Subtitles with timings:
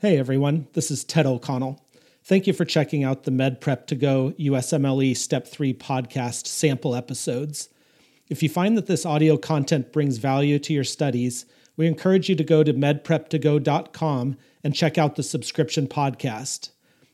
[0.00, 1.84] Hey everyone, this is Ted O'Connell.
[2.22, 6.94] Thank you for checking out the Med Prep to Go USMLE Step 3 podcast sample
[6.94, 7.68] episodes.
[8.28, 12.36] If you find that this audio content brings value to your studies, we encourage you
[12.36, 16.70] to go to medprep2go.com and check out the subscription podcast.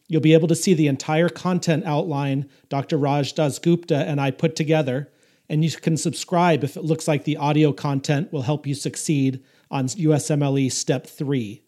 [0.07, 2.99] You'll be able to see the entire content outline Dr.
[2.99, 5.11] Raj Dasgupta and I put together,
[5.49, 9.43] and you can subscribe if it looks like the audio content will help you succeed
[9.71, 11.64] on USMLE Step 3.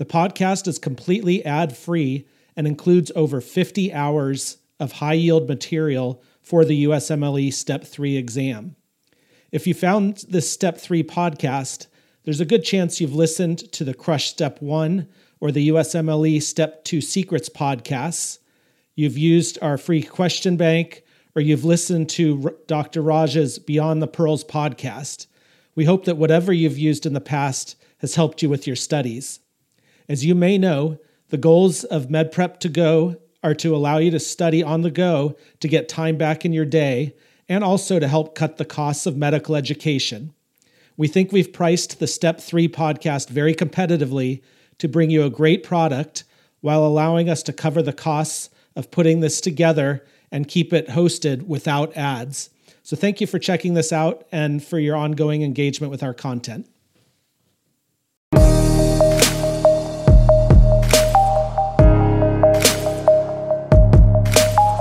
[0.00, 6.22] The podcast is completely ad free and includes over 50 hours of high yield material
[6.40, 8.76] for the USMLE Step 3 exam.
[9.52, 11.88] If you found this Step 3 podcast,
[12.24, 15.06] there's a good chance you've listened to the Crush Step 1
[15.38, 18.38] or the USMLE Step 2 Secrets podcasts.
[18.94, 21.04] You've used our free question bank,
[21.36, 23.02] or you've listened to Dr.
[23.02, 25.26] Raj's Beyond the Pearls podcast.
[25.74, 29.40] We hope that whatever you've used in the past has helped you with your studies.
[30.10, 34.18] As you may know, the goals of MedPrep to Go are to allow you to
[34.18, 37.14] study on the go to get time back in your day
[37.48, 40.34] and also to help cut the costs of medical education.
[40.96, 44.42] We think we've priced the Step 3 podcast very competitively
[44.78, 46.24] to bring you a great product
[46.60, 51.42] while allowing us to cover the costs of putting this together and keep it hosted
[51.42, 52.50] without ads.
[52.82, 56.68] So, thank you for checking this out and for your ongoing engagement with our content.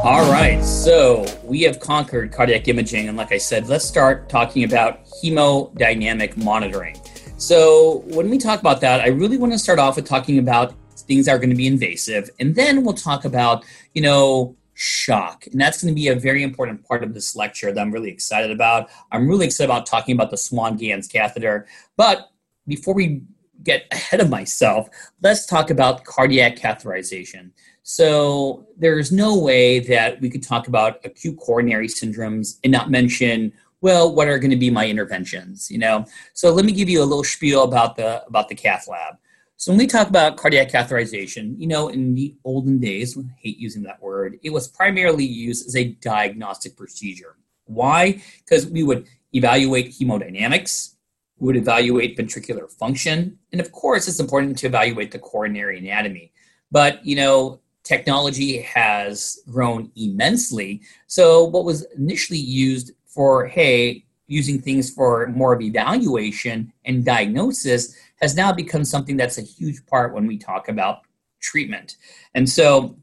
[0.09, 4.63] All right, so we have conquered cardiac imaging, and like I said, let's start talking
[4.63, 6.99] about hemodynamic monitoring.
[7.37, 10.73] So, when we talk about that, I really want to start off with talking about
[10.97, 15.45] things that are going to be invasive, and then we'll talk about, you know, shock.
[15.45, 18.09] And that's going to be a very important part of this lecture that I'm really
[18.09, 18.89] excited about.
[19.11, 21.67] I'm really excited about talking about the Swan Ganz catheter.
[21.97, 22.31] But
[22.67, 23.21] before we
[23.61, 24.89] get ahead of myself,
[25.21, 27.51] let's talk about cardiac catheterization.
[27.91, 33.51] So there's no way that we could talk about acute coronary syndromes and not mention
[33.81, 36.05] well what are going to be my interventions you know?
[36.35, 39.15] So let me give you a little spiel about the about the cath lab.
[39.57, 43.57] So when we talk about cardiac catheterization you know in the olden days I hate
[43.57, 47.37] using that word it was primarily used as a diagnostic procedure.
[47.65, 48.21] Why?
[48.45, 50.93] Because we would evaluate hemodynamics
[51.39, 56.31] we would evaluate ventricular function and of course it's important to evaluate the coronary anatomy.
[56.69, 60.81] But you know technology has grown immensely.
[61.07, 67.95] So, what was initially used for, hey, using things for more of evaluation and diagnosis
[68.21, 70.99] has now become something that's a huge part when we talk about
[71.41, 71.97] treatment.
[72.35, 72.97] And so,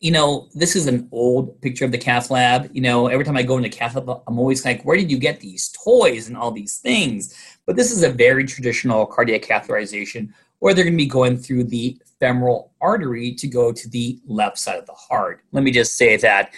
[0.00, 2.70] you know, this is an old picture of the cath lab.
[2.72, 5.18] You know, every time I go into cath lab, I'm always like, where did you
[5.18, 7.34] get these toys and all these things?
[7.66, 11.64] But this is a very traditional cardiac catheterization where they're going to be going through
[11.64, 15.44] the femoral artery to go to the left side of the heart.
[15.52, 16.52] Let me just say that.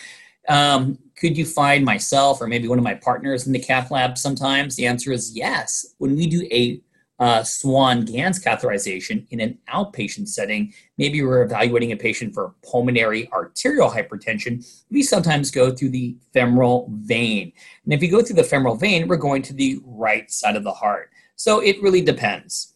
[0.48, 4.16] Um, could you find myself or maybe one of my partners in the cath lab
[4.16, 4.74] sometimes?
[4.74, 5.94] The answer is yes.
[5.98, 6.80] When we do a
[7.20, 13.30] uh, Swan Ganz catheterization in an outpatient setting, maybe we're evaluating a patient for pulmonary
[13.30, 17.52] arterial hypertension, we sometimes go through the femoral vein.
[17.84, 20.64] And if you go through the femoral vein, we're going to the right side of
[20.64, 21.10] the heart.
[21.36, 22.72] So it really depends.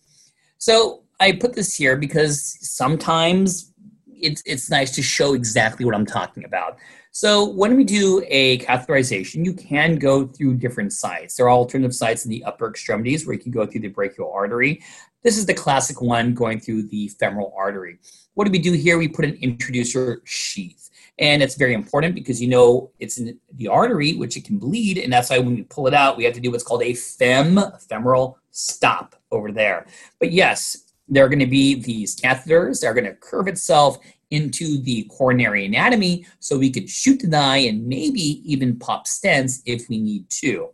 [0.58, 3.72] So I put this here because sometimes
[4.08, 6.76] it's it's nice to show exactly what I'm talking about.
[7.12, 11.36] So when we do a catheterization, you can go through different sites.
[11.36, 14.30] There are alternative sites in the upper extremities where you can go through the brachial
[14.34, 14.82] artery.
[15.22, 18.00] This is the classic one going through the femoral artery.
[18.34, 18.98] What do we do here?
[18.98, 20.90] We put an introducer sheath.
[21.18, 24.98] And it's very important because you know it's in the artery, which it can bleed.
[24.98, 26.92] And that's why when we pull it out, we have to do what's called a
[26.92, 29.86] fem, femoral stop over there.
[30.18, 33.98] But yes, there are going to be these catheters that are going to curve itself
[34.30, 39.62] into the coronary anatomy so we could shoot the dye and maybe even pop stents
[39.66, 40.70] if we need to.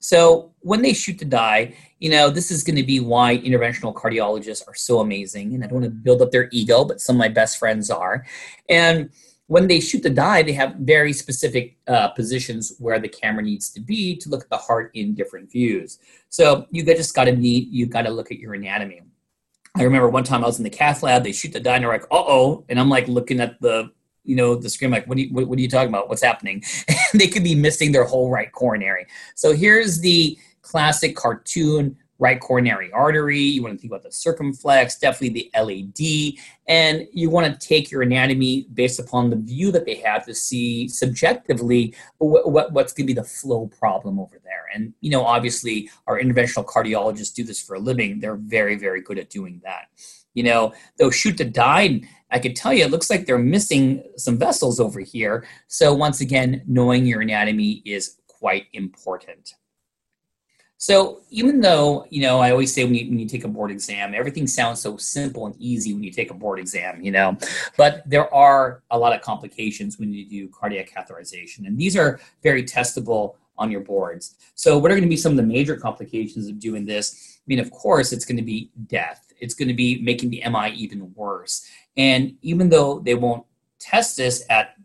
[0.00, 3.92] So when they shoot the dye, you know, this is going to be why interventional
[3.92, 5.54] cardiologists are so amazing.
[5.54, 7.90] And I don't want to build up their ego, but some of my best friends
[7.90, 8.24] are.
[8.68, 9.10] And
[9.48, 13.70] when they shoot the dye, they have very specific uh, positions where the camera needs
[13.70, 15.98] to be to look at the heart in different views.
[16.28, 19.02] So you just got to need, you got to look at your anatomy.
[19.78, 21.84] I remember one time I was in the cath lab, they shoot the dye, and
[21.84, 22.64] they're like, uh oh.
[22.68, 23.90] And I'm like looking at the,
[24.24, 26.08] you know, the screen, like, what, are you, what, what are you talking about?
[26.08, 26.64] What's happening?
[27.14, 29.06] They could be missing their whole right coronary.
[29.34, 34.98] So here's the classic cartoon right coronary artery, you want to think about the circumflex,
[34.98, 39.84] definitely the LAD, and you want to take your anatomy based upon the view that
[39.84, 44.40] they have to see subjectively what, what what's going to be the flow problem over
[44.44, 44.68] there.
[44.74, 48.20] And you know, obviously, our interventional cardiologists do this for a living.
[48.20, 49.86] They're very, very good at doing that.
[50.34, 52.00] You know, they'll shoot the dye.
[52.30, 55.46] I could tell you, it looks like they're missing some vessels over here.
[55.66, 59.54] So once again, knowing your anatomy is quite important.
[60.78, 63.72] So even though, you know, I always say when you, when you take a board
[63.72, 67.36] exam, everything sounds so simple and easy when you take a board exam, you know,
[67.76, 71.66] but there are a lot of complications when you do cardiac catheterization.
[71.66, 74.36] And these are very testable on your boards.
[74.54, 77.38] So what are going to be some of the major complications of doing this?
[77.38, 79.32] I mean, of course, it's going to be death.
[79.40, 81.68] It's going to be making the MI even worse.
[81.96, 83.44] And even though they won't
[83.80, 84.76] test this at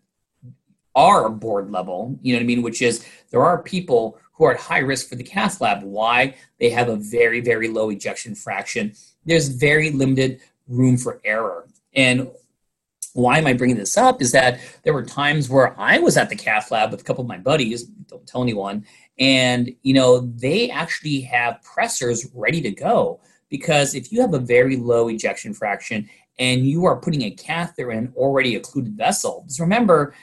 [0.96, 4.54] our board level, you know what I mean, which is there are people who are
[4.54, 5.84] at high risk for the cath lab.
[5.84, 6.36] Why?
[6.60, 8.94] They have a very, very low ejection fraction.
[9.26, 11.68] There's very limited room for error.
[11.96, 12.32] And
[13.14, 16.30] why am I bringing this up is that there were times where I was at
[16.30, 18.86] the cath lab with a couple of my buddies, don't tell anyone,
[19.20, 24.40] and you know, they actually have pressors ready to go because if you have a
[24.40, 26.10] very low ejection fraction
[26.40, 30.16] and you are putting a catheter in already occluded vessel, just remember,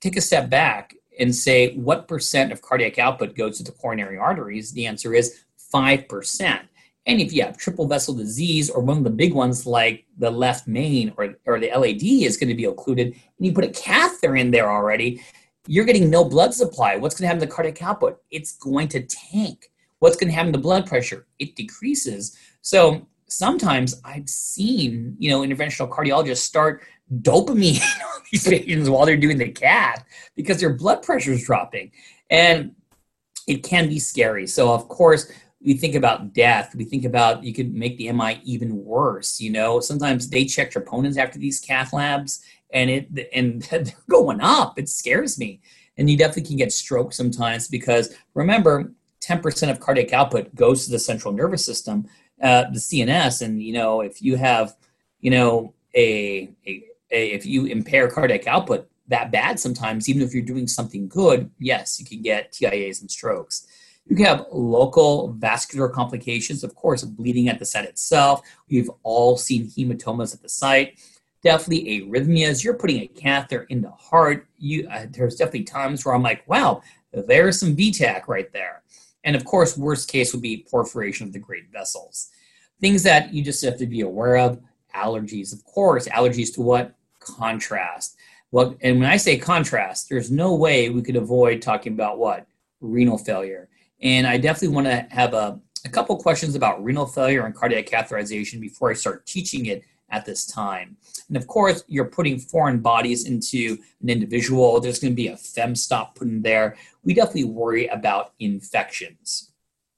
[0.00, 4.18] take a step back and say what percent of cardiac output goes to the coronary
[4.18, 6.60] arteries, the answer is 5%.
[7.06, 10.30] And if you have triple vessel disease or one of the big ones like the
[10.30, 13.68] left main or, or the LAD is going to be occluded, and you put a
[13.68, 15.22] catheter in there already,
[15.66, 16.96] you're getting no blood supply.
[16.96, 18.20] What's going to happen to the cardiac output?
[18.30, 19.70] It's going to tank.
[19.98, 21.26] What's going to happen to blood pressure?
[21.38, 22.36] It decreases.
[22.62, 26.82] So sometimes I've seen, you know, interventional cardiologists start
[27.20, 27.80] dopamine
[28.14, 30.04] on these patients while they're doing the cath
[30.36, 31.92] because their blood pressure is dropping.
[32.28, 32.74] And
[33.46, 34.46] it can be scary.
[34.46, 35.30] So, of course,
[35.62, 36.74] we think about death.
[36.74, 39.40] We think about you could make the MI even worse.
[39.40, 42.42] You know, sometimes they check troponins after these cath labs,
[42.72, 44.78] and it and they're going up.
[44.78, 45.60] It scares me.
[45.98, 50.90] And you definitely can get stroke sometimes because remember, 10% of cardiac output goes to
[50.90, 52.08] the central nervous system,
[52.42, 53.42] uh, the CNS.
[53.42, 54.76] And you know, if you have,
[55.20, 60.42] you know, a, a if you impair cardiac output that bad sometimes, even if you're
[60.42, 63.66] doing something good, yes, you can get TIAs and strokes.
[64.06, 68.40] You can have local vascular complications, of course, bleeding at the site itself.
[68.68, 70.98] We've all seen hematomas at the site.
[71.42, 72.64] Definitely arrhythmias.
[72.64, 74.46] You're putting a catheter in the heart.
[74.58, 76.82] You, uh, there's definitely times where I'm like, wow,
[77.12, 78.82] there's some V-tach right there.
[79.24, 82.30] And of course, worst case would be perforation of the great vessels.
[82.80, 84.60] Things that you just have to be aware of
[84.94, 85.52] allergies.
[85.52, 86.94] Of course, allergies to what?
[87.20, 88.16] contrast.
[88.50, 92.46] Well, and when I say contrast, there's no way we could avoid talking about what?
[92.80, 93.68] Renal failure.
[94.02, 97.86] And I definitely want to have a, a couple questions about renal failure and cardiac
[97.86, 100.96] catheterization before I start teaching it at this time.
[101.28, 104.80] And of course, you're putting foreign bodies into an individual.
[104.80, 106.76] There's going to be a fem stop put in there.
[107.04, 109.52] We definitely worry about infections.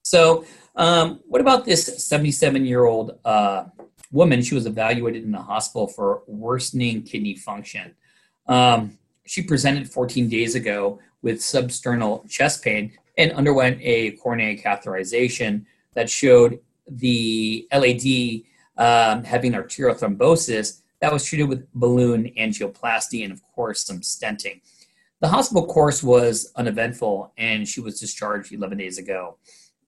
[0.05, 0.44] So,
[0.76, 3.64] um, what about this 77 year old uh,
[4.12, 7.94] woman, she was evaluated in the hospital for worsening kidney function.
[8.47, 15.65] Um, she presented 14 days ago with substernal chest pain and underwent a coronary catheterization
[15.94, 18.43] that showed the LAD
[18.76, 24.60] um, having arterial thrombosis that was treated with balloon angioplasty and, of course, some stenting.
[25.20, 29.36] The hospital course was uneventful and she was discharged 11 days ago.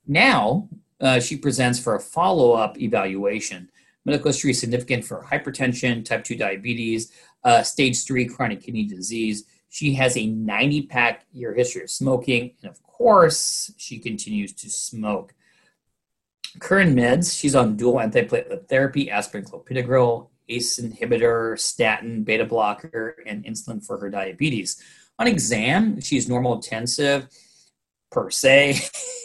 [0.07, 0.69] Now,
[1.01, 3.71] uh, she presents for a follow up evaluation.
[4.05, 7.13] Medical history is significant for hypertension, type 2 diabetes,
[7.43, 9.45] uh, stage 3 chronic kidney disease.
[9.71, 14.71] She has a 90 pack year history of smoking, and of course, she continues to
[14.71, 15.35] smoke.
[16.61, 23.45] Current meds, she's on dual antiplatelet therapy, aspirin, clopidogrel, ACE inhibitor, statin, beta blocker, and
[23.45, 24.83] insulin for her diabetes.
[25.19, 27.29] On exam, she's normotensive
[28.11, 28.75] per se.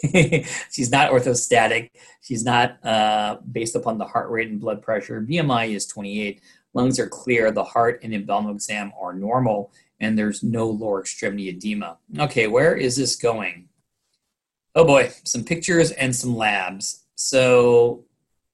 [0.72, 1.90] she's not orthostatic.
[2.20, 5.20] She's not uh, based upon the heart rate and blood pressure.
[5.20, 6.40] BMI is 28.
[6.74, 7.50] Lungs are clear.
[7.50, 11.98] The heart and abdominal exam are normal, and there's no lower extremity edema.
[12.18, 13.68] Okay, where is this going?
[14.74, 17.04] Oh boy, some pictures and some labs.
[17.22, 18.04] So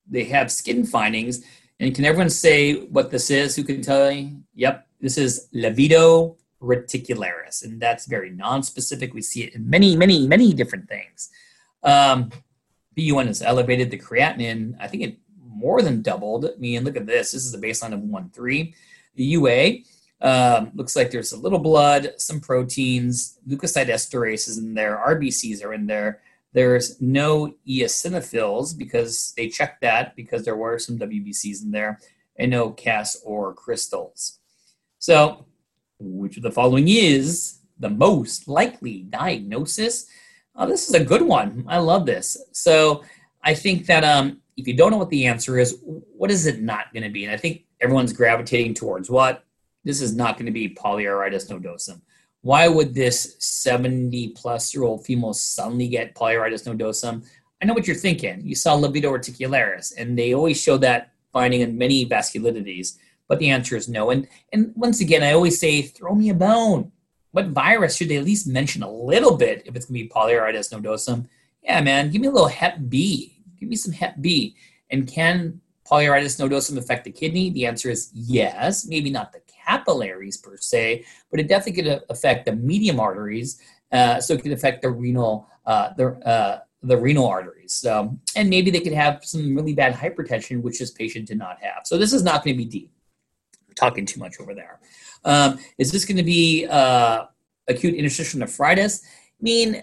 [0.09, 1.45] they have skin findings.
[1.79, 3.55] And can everyone say what this is?
[3.55, 4.39] Who can tell me?
[4.55, 9.15] Yep, this is livedo reticularis, and that's very non-specific.
[9.15, 11.31] We see it in many, many, many different things.
[11.85, 12.31] Um,
[12.97, 13.91] BUN is elevated.
[13.91, 15.19] The creatinine, I think it
[15.49, 16.47] more than doubled.
[16.47, 17.33] I mean, look at this.
[17.33, 18.75] This is a baseline of 1.3.
[19.15, 19.77] The UA
[20.23, 25.65] um, looks like there's a little blood, some proteins, leukocyte esterase is in there, RBCs
[25.65, 26.21] are in there.
[26.57, 32.01] There's no eosinophils because they checked that because there were some WBCs in there,
[32.37, 34.39] and no CAS or crystals.
[34.99, 35.45] So,
[35.99, 40.07] which of the following is the most likely diagnosis?
[40.55, 41.67] Oh, this is a good one.
[41.69, 42.39] I love this.
[42.53, 43.05] So,
[43.43, 46.63] I think that um, if you don't know what the answer is, what is it
[46.63, 47.25] not going to be?
[47.27, 49.45] And I think everyone's gravitating towards what?
[49.85, 52.01] This is not going to be polyarteritis nodosum.
[52.47, 57.27] Why would this 70 plus year old female suddenly get polyarteritis nodosum?
[57.61, 58.41] I know what you're thinking.
[58.45, 62.99] You saw livedo reticularis, and they always show that finding in many vasculitides,
[63.29, 64.11] but the answer is no.
[64.11, 66.93] And, and once again, I always say, throw me a bone.
[67.33, 70.09] What virus should they at least mention a little bit if it's going to be
[70.09, 71.27] polyarteritis nodosum?
[71.63, 74.57] Yeah, man, give me a little Hep B give me some Hep B.
[74.91, 75.61] And can
[75.91, 77.51] polyarteritis nodosum affect the kidney?
[77.51, 78.87] The answer is yes.
[78.87, 83.61] Maybe not the capillaries per se, but it definitely could affect the medium arteries.
[83.93, 87.75] Uh, so it could affect the renal, uh, the uh, the renal arteries.
[87.75, 91.59] So, and maybe they could have some really bad hypertension, which this patient did not
[91.63, 91.83] have.
[91.85, 92.93] So this is not going to be deep.
[93.75, 94.81] Talking too much over there.
[95.25, 97.27] Um, is this going to be uh,
[97.69, 99.03] acute interstitial nephritis?
[99.05, 99.83] I mean,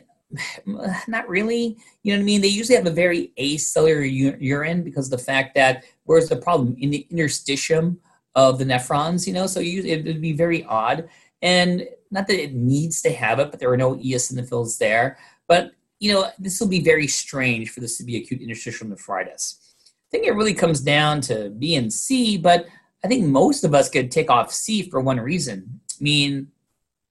[1.08, 1.78] not really.
[2.04, 2.42] You know what I mean?
[2.42, 6.38] They usually have a very acellular u- urine because of the fact that where's the
[6.38, 7.98] problem in the interstitium
[8.36, 9.28] of the nephrons?
[9.28, 11.10] You know, so you, it would be very odd.
[11.42, 15.18] And not that it needs to have it, but there are no eosinophils there.
[15.48, 19.74] But you know, this will be very strange for this to be acute interstitial nephritis.
[19.80, 22.66] I think it really comes down to B and C, but
[23.04, 25.80] I think most of us could take off C for one reason.
[25.90, 26.48] I mean,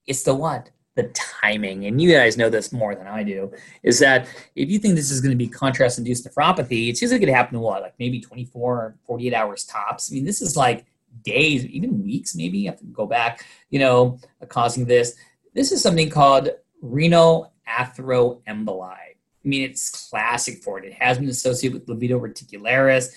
[0.05, 0.69] it's the what?
[0.95, 1.11] the
[1.41, 3.51] timing, and you guys know this more than I do,
[3.81, 7.19] is that if you think this is going to be contrast induced nephropathy, it's usually
[7.19, 10.11] going to happen in what, like maybe 24 or 48 hours tops.
[10.11, 10.85] I mean, this is like
[11.21, 15.15] days, even weeks, maybe you have to go back, you know, causing this.
[15.53, 16.49] This is something called
[16.81, 18.81] renal atheroemboli.
[18.81, 20.85] I mean, it's classic for it.
[20.85, 23.13] It has been associated with livedo reticularis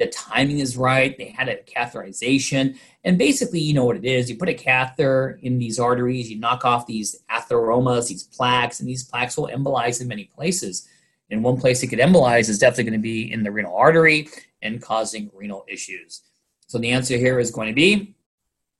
[0.00, 1.16] the timing is right.
[1.16, 2.78] They had a catheterization.
[3.04, 4.30] And basically, you know what it is.
[4.30, 8.88] You put a catheter in these arteries, you knock off these atheromas, these plaques, and
[8.88, 10.88] these plaques will embolize in many places.
[11.30, 14.28] And one place it could embolize is definitely going to be in the renal artery
[14.62, 16.22] and causing renal issues.
[16.70, 18.14] So the answer here is going to be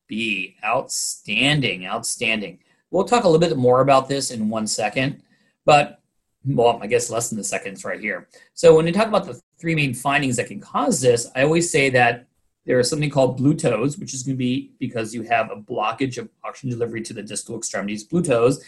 [0.07, 0.55] B.
[0.65, 2.61] Outstanding, outstanding.
[2.93, 5.25] We'll talk a little bit more about this in one second,
[5.65, 6.01] but
[6.45, 8.29] well, I guess less than the seconds right here.
[8.55, 11.69] So when we talk about the three main findings that can cause this, I always
[11.69, 12.29] say that
[12.65, 15.57] there is something called blue toes, which is going to be because you have a
[15.57, 18.65] blockage of oxygen delivery to the distal extremities, blue toes.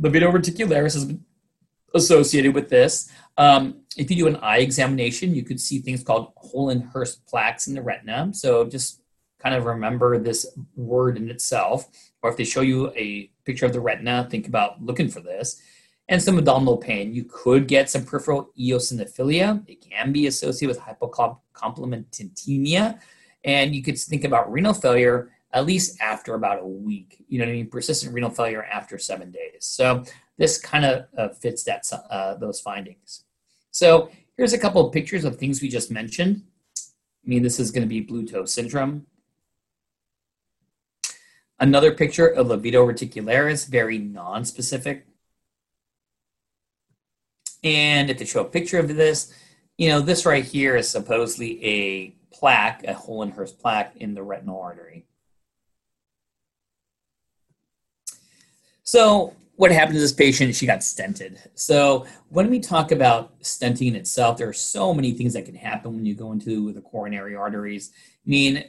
[0.00, 1.12] Livedo reticularis is
[1.92, 3.10] associated with this.
[3.38, 7.74] Um, if you do an eye examination, you could see things called Hollenhorst plaques in
[7.74, 8.30] the retina.
[8.32, 9.00] So just
[9.38, 11.88] kind of remember this word in itself.
[12.22, 15.62] Or if they show you a picture of the retina, think about looking for this
[16.08, 17.12] and some abdominal pain.
[17.12, 19.68] You could get some peripheral eosinophilia.
[19.68, 23.00] It can be associated with hypocomplementemia.
[23.44, 27.24] And you could think about renal failure at least after about a week.
[27.28, 27.70] You know what I mean?
[27.70, 29.58] Persistent renal failure after seven days.
[29.60, 30.02] So
[30.36, 33.22] this kind of uh, fits that uh, those findings.
[33.76, 36.44] So here's a couple of pictures of things we just mentioned.
[36.78, 39.04] I mean, this is going to be blue toe syndrome.
[41.60, 45.06] Another picture of livedo reticularis, very non-specific.
[47.62, 49.34] And if they show a picture of this,
[49.76, 54.58] you know, this right here is supposedly a plaque, a Hollenhorst plaque in the retinal
[54.58, 55.04] artery.
[58.84, 60.54] So what happened to this patient?
[60.54, 61.38] She got stented.
[61.54, 65.54] So when we talk about stenting in itself, there are so many things that can
[65.54, 67.90] happen when you go into the coronary arteries.
[68.26, 68.64] I mean,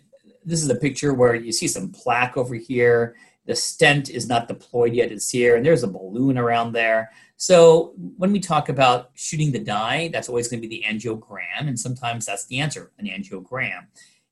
[0.45, 3.15] this is a picture where you see some plaque over here.
[3.45, 7.11] The stent is not deployed yet, it's here, and there's a balloon around there.
[7.37, 11.67] So when we talk about shooting the dye, that's always going to be the angiogram,
[11.67, 13.85] and sometimes that's the answer, an angiogram.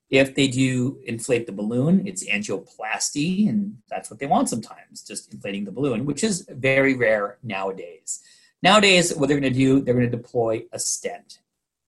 [0.09, 5.33] If they do inflate the balloon, it's angioplasty, and that's what they want sometimes, just
[5.33, 8.21] inflating the balloon, which is very rare nowadays.
[8.61, 11.39] Nowadays, what they're going to do, they're going to deploy a stent.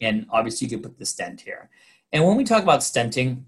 [0.02, 1.70] And obviously, you can put the stent here.
[2.12, 3.44] And when we talk about stenting,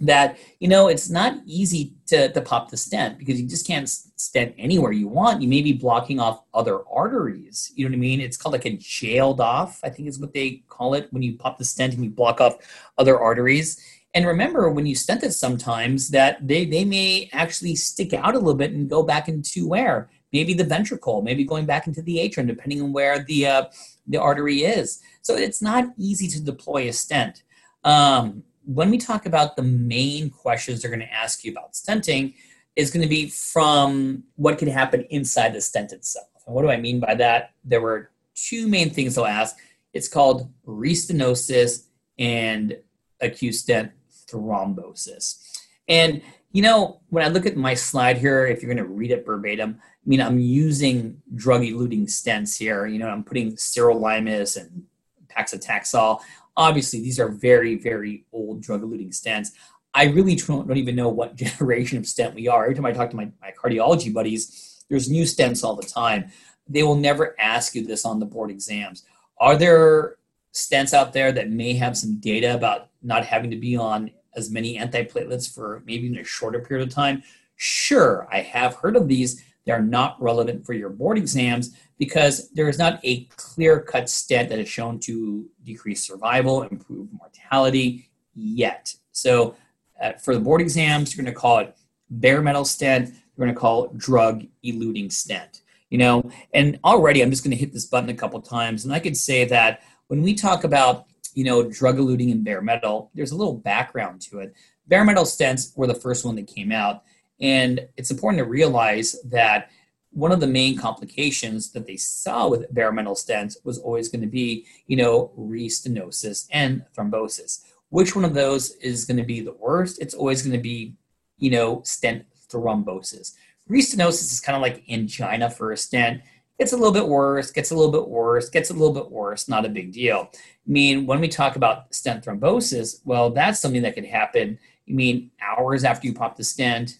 [0.00, 3.88] that you know it's not easy to, to pop the stent because you just can't
[3.88, 7.98] stent anywhere you want you may be blocking off other arteries you know what i
[7.98, 11.22] mean it's called like a jailed off i think is what they call it when
[11.22, 12.56] you pop the stent and you block off
[12.98, 13.80] other arteries
[14.14, 18.38] and remember when you stent it sometimes that they, they may actually stick out a
[18.38, 22.20] little bit and go back into where maybe the ventricle maybe going back into the
[22.20, 23.64] atrium depending on where the uh,
[24.06, 27.42] the artery is so it's not easy to deploy a stent
[27.84, 32.34] um, when we talk about the main questions they're going to ask you about stenting,
[32.76, 36.26] is going to be from what can happen inside the stent itself.
[36.46, 37.52] And what do I mean by that?
[37.64, 39.56] There were two main things they'll ask.
[39.92, 41.84] It's called restenosis
[42.18, 42.76] and
[43.20, 43.92] acute stent
[44.34, 45.60] thrombosis.
[45.88, 46.22] And
[46.54, 49.26] you know, when I look at my slide here, if you're going to read it
[49.26, 52.86] verbatim, I mean, I'm using drug-eluting stents here.
[52.86, 54.84] You know, I'm putting sirolimus and
[55.26, 56.20] paclitaxel.
[56.56, 59.48] Obviously, these are very, very old drug-eluting stents.
[59.94, 62.62] I really don't, don't, even know what generation of stent we are.
[62.62, 66.30] Every time I talk to my, my cardiology buddies, there's new stents all the time.
[66.68, 69.02] They will never ask you this on the board exams.
[69.38, 70.18] Are there
[70.52, 74.50] stents out there that may have some data about not having to be on as
[74.50, 77.22] many antiplatelets for maybe in a shorter period of time?
[77.56, 79.42] Sure, I have heard of these.
[79.64, 84.48] They're not relevant for your board exams because there is not a clear cut stent
[84.50, 88.94] that is shown to decrease survival, improve mortality yet.
[89.12, 89.56] So,
[90.00, 91.76] uh, for the board exams, you're going to call it
[92.10, 95.62] bare metal stent, you're going to call it drug eluting stent.
[95.90, 98.92] You know, and already I'm just going to hit this button a couple times, and
[98.92, 103.10] I could say that when we talk about you know drug eluting and bare metal,
[103.14, 104.54] there's a little background to it.
[104.86, 107.04] Bare metal stents were the first one that came out
[107.40, 109.70] and it's important to realize that
[110.10, 114.20] one of the main complications that they saw with bare metal stents was always going
[114.20, 117.64] to be, you know, restenosis and thrombosis.
[117.88, 120.00] Which one of those is going to be the worst?
[120.00, 120.94] It's always going to be,
[121.38, 123.32] you know, stent thrombosis.
[123.68, 126.22] Restenosis is kind of like angina for a stent.
[126.58, 129.48] It's a little bit worse, gets a little bit worse, gets a little bit worse,
[129.48, 130.30] not a big deal.
[130.32, 130.38] I
[130.70, 134.58] mean, when we talk about stent thrombosis, well, that's something that can happen.
[134.88, 136.98] I mean, hours after you pop the stent,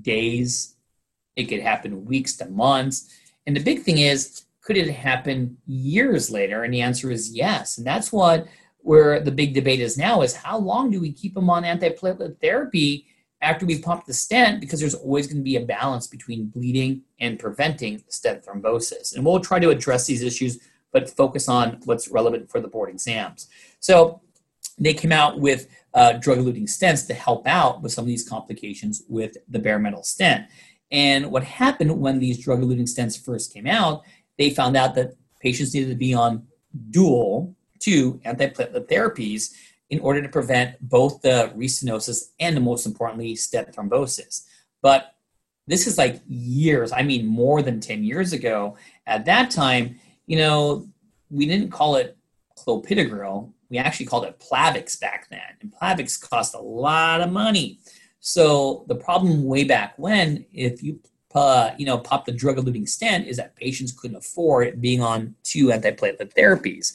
[0.00, 0.74] days,
[1.36, 3.14] it could happen weeks to months.
[3.46, 6.64] And the big thing is, could it happen years later?
[6.64, 7.78] And the answer is yes.
[7.78, 8.48] And that's what
[8.78, 12.40] where the big debate is now is how long do we keep them on antiplatelet
[12.40, 13.04] therapy
[13.46, 17.02] after we pump the stent because there's always going to be a balance between bleeding
[17.20, 19.14] and preventing stent thrombosis.
[19.14, 20.58] And we'll try to address these issues
[20.92, 23.48] but focus on what's relevant for the board exams.
[23.80, 24.22] So
[24.78, 28.28] they came out with uh, drug eluting stents to help out with some of these
[28.28, 30.46] complications with the bare metal stent.
[30.90, 34.04] And what happened when these drug eluting stents first came out,
[34.38, 36.46] they found out that patients needed to be on
[36.90, 39.52] dual two antiplatelet therapies
[39.90, 44.44] in order to prevent both the restenosis and, the most importantly, stent thrombosis.
[44.82, 45.14] But
[45.66, 48.76] this is like years, I mean, more than 10 years ago.
[49.06, 50.88] At that time, you know,
[51.30, 52.16] we didn't call it
[52.58, 57.80] clopidogrel, we actually called it Plavix back then, and Plavix cost a lot of money.
[58.20, 61.00] So the problem way back when, if you
[61.34, 65.66] uh, you know pop the drug-eluting stent, is that patients couldn't afford being on two
[65.66, 66.94] antiplatelet therapies.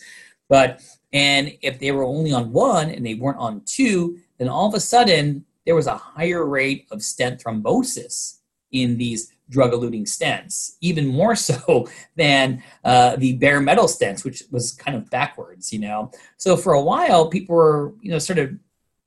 [0.49, 0.81] But
[1.13, 4.73] and if they were only on one and they weren't on two, then all of
[4.73, 8.39] a sudden there was a higher rate of stent thrombosis
[8.71, 14.43] in these drug eluting stents, even more so than uh, the bare metal stents, which
[14.49, 16.09] was kind of backwards, you know.
[16.37, 18.51] So for a while, people were, you know, sort of,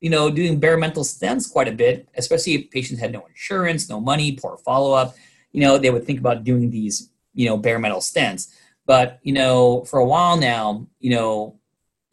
[0.00, 3.88] you know, doing bare metal stents quite a bit, especially if patients had no insurance,
[3.88, 5.14] no money, poor follow up.
[5.52, 8.52] You know, they would think about doing these, you know, bare metal stents.
[8.86, 11.58] But you know, for a while now, you know,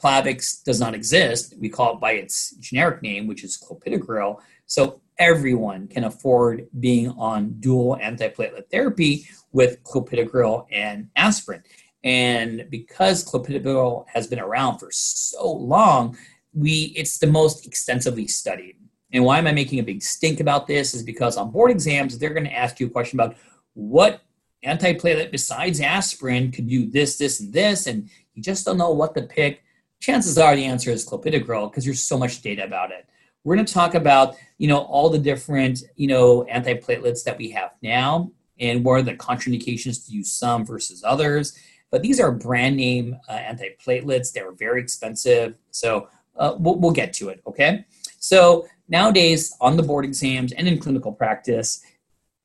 [0.01, 1.53] Plavix does not exist.
[1.59, 4.37] We call it by its generic name, which is clopidogrel.
[4.65, 11.63] So everyone can afford being on dual antiplatelet therapy with clopidogrel and aspirin.
[12.03, 16.17] And because clopidogrel has been around for so long,
[16.53, 18.77] we it's the most extensively studied.
[19.13, 20.93] And why am I making a big stink about this?
[20.93, 23.35] Is because on board exams, they're going to ask you a question about
[23.73, 24.21] what
[24.65, 29.13] antiplatelet besides aspirin could do this, this, and this, and you just don't know what
[29.15, 29.63] to pick.
[30.01, 33.07] Chances are the answer is clopidogrel because there's so much data about it.
[33.43, 37.51] We're going to talk about, you know, all the different, you know, antiplatelets that we
[37.51, 41.57] have now and what are the contraindications to use some versus others.
[41.91, 44.31] But these are brand name uh, antiplatelets.
[44.31, 45.55] They're very expensive.
[45.69, 47.85] So uh, we'll, we'll get to it, okay?
[48.17, 51.83] So nowadays on the board exams and in clinical practice,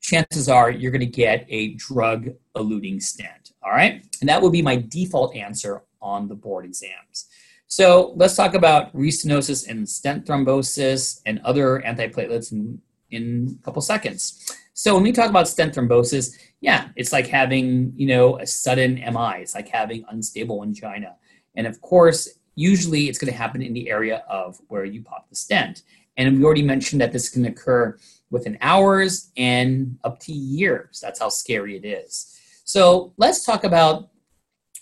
[0.01, 4.05] chances are you're going to get a drug eluting stent, all right?
[4.21, 7.27] And that will be my default answer on the board exams.
[7.67, 13.81] So let's talk about restenosis and stent thrombosis and other antiplatelets in, in a couple
[13.81, 14.55] seconds.
[14.73, 18.95] So when we talk about stent thrombosis, yeah, it's like having, you know, a sudden
[18.95, 19.41] MI.
[19.41, 21.15] It's like having unstable angina.
[21.55, 25.29] And of course, usually it's going to happen in the area of where you pop
[25.29, 25.83] the stent.
[26.15, 27.97] And we already mentioned that this can occur
[28.31, 30.99] within hours and up to years.
[31.01, 32.33] That's how scary it is.
[32.63, 34.09] So let's talk about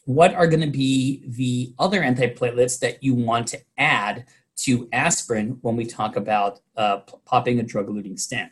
[0.05, 5.57] what are going to be the other antiplatelets that you want to add to aspirin
[5.61, 8.51] when we talk about uh, popping a drug eluting stent.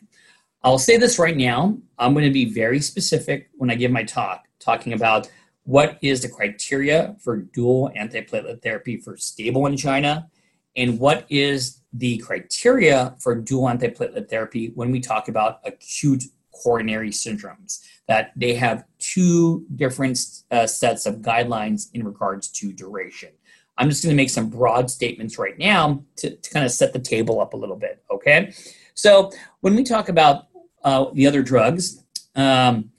[0.63, 1.78] I'll say this right now.
[1.98, 5.30] I'm going to be very specific when I give my talk, talking about
[5.63, 10.30] what is the criteria for dual antiplatelet therapy for stable angina,
[10.76, 17.10] and what is the criteria for dual antiplatelet therapy when we talk about acute coronary
[17.10, 20.20] syndromes, that they have two different
[20.52, 23.30] uh, sets of guidelines in regards to duration.
[23.78, 26.94] I'm just going to make some broad statements right now to, to kind of set
[26.94, 28.54] the table up a little bit, okay?
[28.94, 30.48] So when we talk about
[30.84, 32.04] uh, the other drugs,
[32.36, 32.92] um,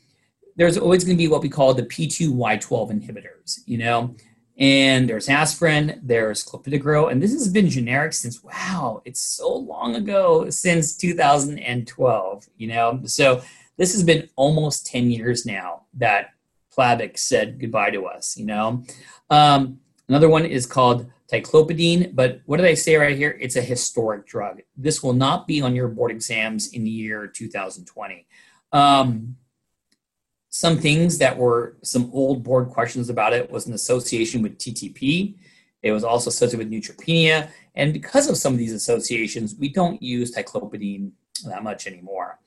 [0.57, 4.15] there's always going to be what we call the P2Y12 inhibitors, you know,
[4.57, 9.97] and there's aspirin, there's clopidogrel, and this has been generic since wow, it's so long
[9.97, 13.01] ago since 2012, you know.
[13.05, 13.43] So
[13.77, 16.31] this has been almost 10 years now that
[16.77, 18.85] Plavix said goodbye to us, you know.
[19.31, 23.37] Um, another one is called ticlopidine, but what did I say right here?
[23.41, 24.63] It's a historic drug.
[24.77, 28.27] This will not be on your board exams in the year 2020.
[28.73, 29.37] Um,
[30.55, 35.35] some things that were some old board questions about it was an association with TTP.
[35.83, 37.51] It was also associated with neutropenia.
[37.75, 41.11] And because of some of these associations, we don't use ticlopidine
[41.47, 42.39] that much anymore.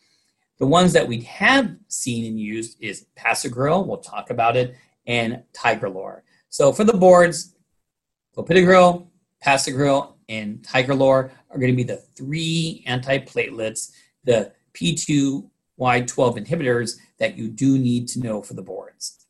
[0.58, 5.44] The ones that we have seen and used is Prasugrel, we'll talk about it, and
[5.52, 6.22] Ticagrelor.
[6.48, 7.58] So for the boards,
[8.38, 9.08] clopidogrel,
[9.46, 13.92] Prasugrel, and Ticagrelor are going to be the three antiplatelets,
[14.24, 19.26] the P2 Y12 inhibitors that you do need to know for the boards.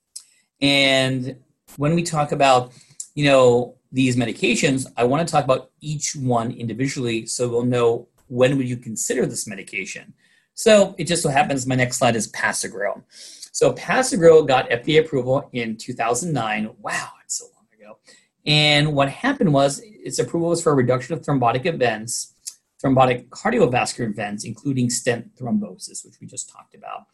[0.62, 1.38] And
[1.78, 2.72] when we talk about,
[3.16, 8.08] you know, these medications, I want to talk about each one individually so we'll know
[8.28, 10.14] when would you consider this medication.
[10.54, 13.04] So it just so happens my next slide is Prasugrel.
[13.52, 16.76] So Prasugrel got FDA approval in 2009.
[16.80, 17.98] Wow, it's so long ago.
[18.46, 22.34] And what happened was its approval was for a reduction of thrombotic events
[22.82, 27.06] thrombotic cardiovascular events, including stent thrombosis, which we just talked about.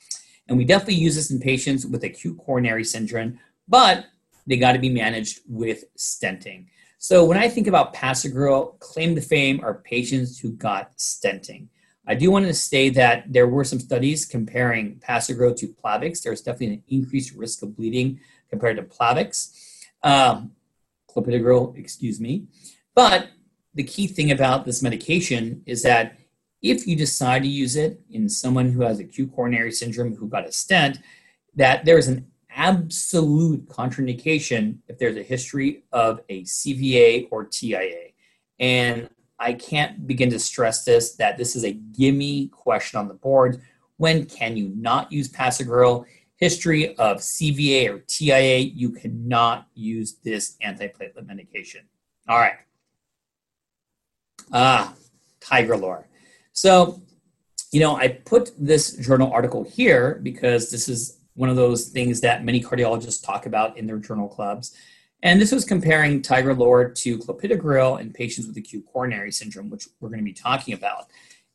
[0.47, 4.05] And we definitely use this in patients with acute coronary syndrome, but
[4.45, 6.65] they got to be managed with stenting.
[6.97, 11.67] So when I think about Prasugrel, claim to fame are patients who got stenting.
[12.05, 16.21] I do want to say that there were some studies comparing Prasugrel to Plavix.
[16.21, 19.57] There's definitely an increased risk of bleeding compared to Plavix,
[20.03, 20.51] um,
[21.09, 22.45] clopidogrel, excuse me.
[22.93, 23.29] But
[23.73, 26.17] the key thing about this medication is that
[26.61, 30.47] if you decide to use it in someone who has acute coronary syndrome who got
[30.47, 30.99] a stent,
[31.55, 38.11] that there is an absolute contraindication if there's a history of a CVA or TIA.
[38.59, 39.09] And
[39.39, 43.61] I can't begin to stress this that this is a gimme question on the board.
[43.97, 46.05] When can you not use Prasugrel?
[46.37, 51.81] History of CVA or TIA, you cannot use this antiplatelet medication.
[52.27, 52.55] All right.
[54.51, 54.93] Ah,
[55.39, 56.05] Ticagrelor.
[56.53, 57.01] So,
[57.71, 62.21] you know, I put this journal article here because this is one of those things
[62.21, 64.75] that many cardiologists talk about in their journal clubs.
[65.23, 70.09] And this was comparing Ticagrelor to clopidogrel in patients with acute coronary syndrome, which we're
[70.09, 71.07] going to be talking about.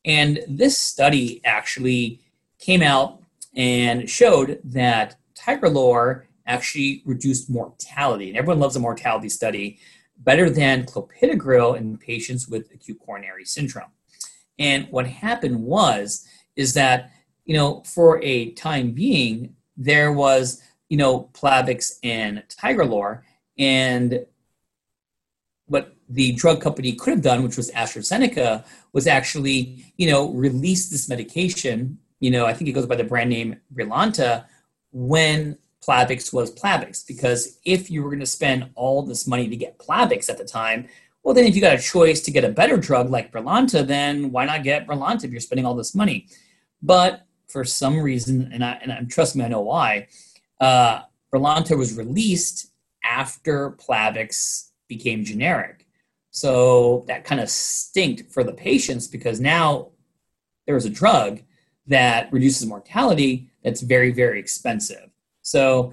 [0.05, 2.21] And this study actually
[2.59, 3.23] came out
[3.55, 8.31] and showed that Ticagrelor actually reduced mortality.
[8.31, 9.79] And everyone loves a mortality study
[10.19, 13.91] better than clopidogrel in patients with acute coronary syndrome.
[14.59, 16.27] And what happened was
[16.57, 17.11] is that
[17.45, 23.23] you know for a time being there was you know Plavix and Ticagrelor,
[23.59, 24.27] and
[25.67, 30.89] what the drug company could have done, which was AstraZeneca, was actually you know release
[30.89, 31.99] this medication.
[32.21, 34.47] You know, I think it goes by the brand name Brilinta
[34.91, 39.57] when Plavix was Plavix because if you were going to spend all this money to
[39.57, 40.89] get Plavix at the time,
[41.23, 44.31] well, then if you got a choice to get a better drug like Brilinta, then
[44.31, 46.27] why not get Brilinta if you're spending all this money?
[46.83, 50.09] But for some reason, and I and I'm trust me, I know why.
[50.61, 52.73] Uh, Brilinta was released
[53.05, 55.87] after Plavix became generic,
[56.31, 59.89] so that kind of stinked for the patients because now
[60.67, 61.43] there was a drug
[61.87, 65.08] that reduces mortality that's very very expensive.
[65.49, 65.93] So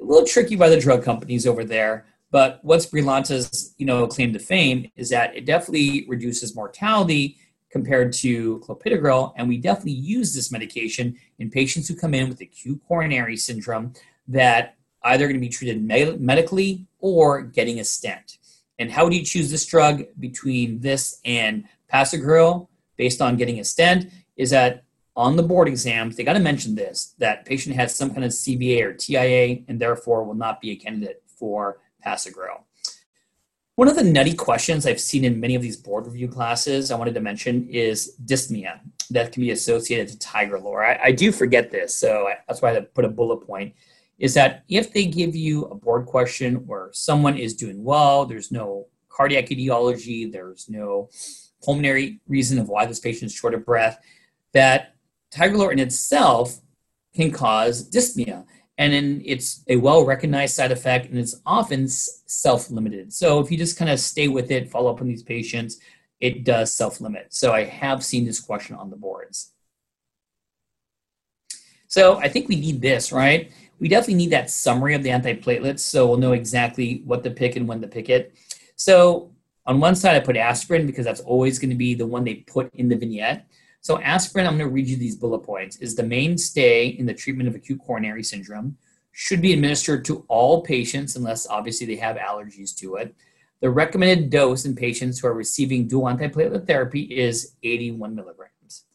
[0.00, 2.06] a little tricky by the drug companies over there.
[2.30, 7.36] But what's Brilinta's you know claim to fame is that it definitely reduces mortality
[7.70, 12.40] compared to clopidogrel, and we definitely use this medication in patients who come in with
[12.40, 13.92] acute coronary syndrome
[14.28, 18.38] that either going to be treated med- medically or getting a stent.
[18.78, 23.64] And how do you choose this drug between this and Prasugrel based on getting a
[23.64, 24.06] stent?
[24.36, 24.84] Is that
[25.16, 28.32] on the board exams, they got to mention this that patient has some kind of
[28.32, 32.62] CVA or TIA and therefore will not be a candidate for Prasugrel.
[33.76, 36.96] One of the nutty questions I've seen in many of these board review classes I
[36.96, 38.78] wanted to mention is dyspnea
[39.10, 40.84] that can be associated to Ticagrelor.
[40.84, 43.74] I, I do forget this, so I, that's why I put a bullet point.
[44.18, 48.52] is that if they give you a board question where someone is doing well, there's
[48.52, 51.08] no cardiac etiology, there's no
[51.64, 53.98] pulmonary reason of why this patient is short of breath,
[54.52, 54.93] that
[55.34, 56.60] ticagrelor in itself
[57.14, 58.44] can cause dyspnea.
[58.76, 63.12] And it's a well recognized side effect and it's often self limited.
[63.12, 65.78] So if you just kind of stay with it, follow up on these patients,
[66.20, 67.32] it does self limit.
[67.32, 69.52] So I have seen this question on the boards.
[71.86, 73.52] So I think we need this, right?
[73.78, 77.54] We definitely need that summary of the antiplatelets so we'll know exactly what to pick
[77.54, 78.34] and when to pick it.
[78.74, 79.30] So
[79.66, 82.34] on one side, I put aspirin because that's always going to be the one they
[82.34, 83.46] put in the vignette.
[83.84, 87.12] So aspirin, I'm going to read you these bullet points, is the mainstay in the
[87.12, 88.78] treatment of acute coronary syndrome,
[89.12, 93.14] should be administered to all patients unless obviously they have allergies to it.
[93.60, 98.86] The recommended dose in patients who are receiving dual antiplatelet therapy is 81 milligrams.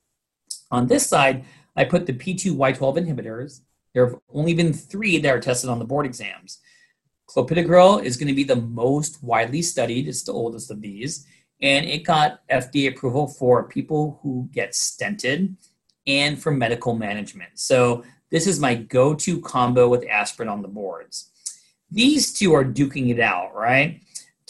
[0.72, 3.62] On this side, I put the P2Y12 inhibitors.
[3.94, 6.62] There have only been three that are tested on the board exams.
[7.30, 11.28] Clopidogrel is going to be the most widely studied, it's the oldest of these,
[11.62, 15.56] and it got FDA approval for people who get stented
[16.08, 17.52] and for medical management.
[17.56, 21.32] So this is my go-to combo with aspirin on the boards.
[21.92, 24.02] These two are duking it out, right?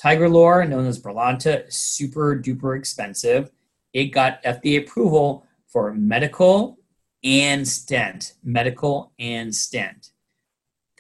[0.02, 3.52] Ticagrelor, known as Brilinta, super duper expensive.
[3.94, 6.80] It got FDA approval for medical
[7.24, 10.12] and stent, medical and stent.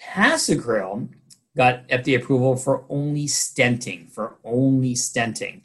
[0.02, 1.10] Prasugrel
[1.56, 5.62] got FDA approval for only stenting, for only stenting.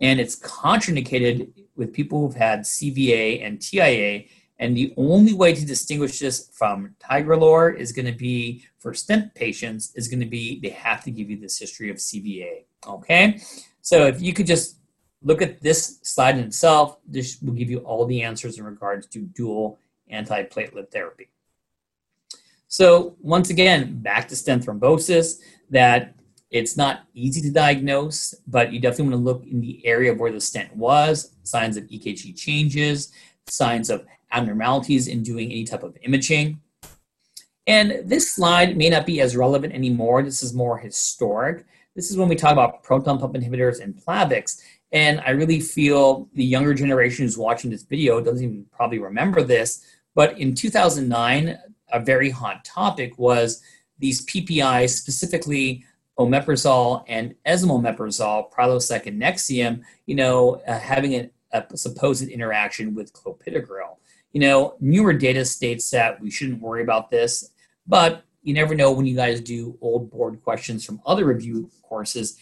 [0.00, 4.24] And it's contraindicated with people who've had CVA and TIA.
[4.60, 9.34] And the only way to distinguish this from Ticagrelor is going to be for stent
[9.34, 12.64] patients is going to be they have to give you this history of CVA.
[12.86, 13.40] Okay,
[13.82, 14.78] so if you could just
[15.22, 19.06] look at this slide in itself, this will give you all the answers in regards
[19.08, 19.78] to dual
[20.12, 21.28] antiplatelet therapy.
[22.68, 25.38] So once again, back to stent thrombosis,
[25.70, 26.14] that
[26.50, 30.18] it's not easy to diagnose, but you definitely want to look in the area of
[30.18, 33.12] where the stent was, signs of EKG changes,
[33.46, 36.60] signs of abnormalities in doing any type of imaging.
[37.66, 40.22] And this slide may not be as relevant anymore.
[40.22, 41.66] This is more historic.
[41.94, 44.62] This is when we talk about proton pump inhibitors and Plavix.
[44.92, 49.42] And I really feel the younger generation who's watching this video doesn't even probably remember
[49.42, 49.84] this,
[50.14, 51.58] but in 2009,
[51.92, 53.62] a very hot topic was
[53.98, 55.84] these PPIs, specifically
[56.18, 63.12] omeprazole and esomeprazole, Prilosec and Nexium, you know, uh, having a, a, supposed interaction with
[63.12, 63.96] clopidogrel.
[64.32, 67.50] You know, newer data states that we shouldn't worry about this,
[67.86, 72.38] but you never know when you guys do old board questions from other review courses.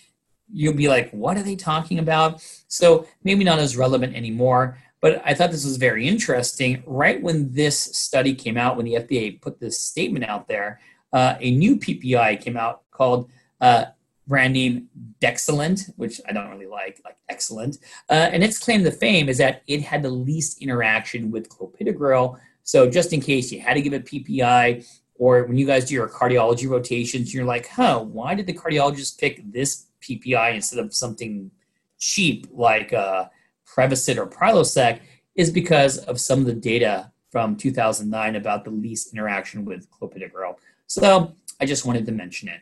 [0.53, 2.43] You'll be like, what are they talking about?
[2.69, 4.79] So maybe not as relevant anymore.
[5.01, 6.83] But I thought this was very interesting.
[6.87, 10.81] Right when this study came out, when the FDA put this statement out there,
[11.13, 13.87] uh, a new PPI came out called uh,
[14.27, 14.89] brand name
[15.21, 17.79] Dexilant, which I don't really like, like excellent.
[18.11, 22.39] Uh, and its claim to fame is that it had the least interaction with clopidogrel.
[22.65, 24.87] So just in case you had to give a PPI,
[25.19, 29.19] or when you guys do your cardiology rotations, you're like, huh, why did the cardiologist
[29.19, 31.51] pick this PPI instead of something
[31.99, 33.27] cheap like uh,
[33.67, 35.01] Prevacid or Prilosec
[35.35, 40.57] is because of some of the data from 2009 about the least interaction with clopidogrel.
[40.87, 42.61] So I just wanted to mention it.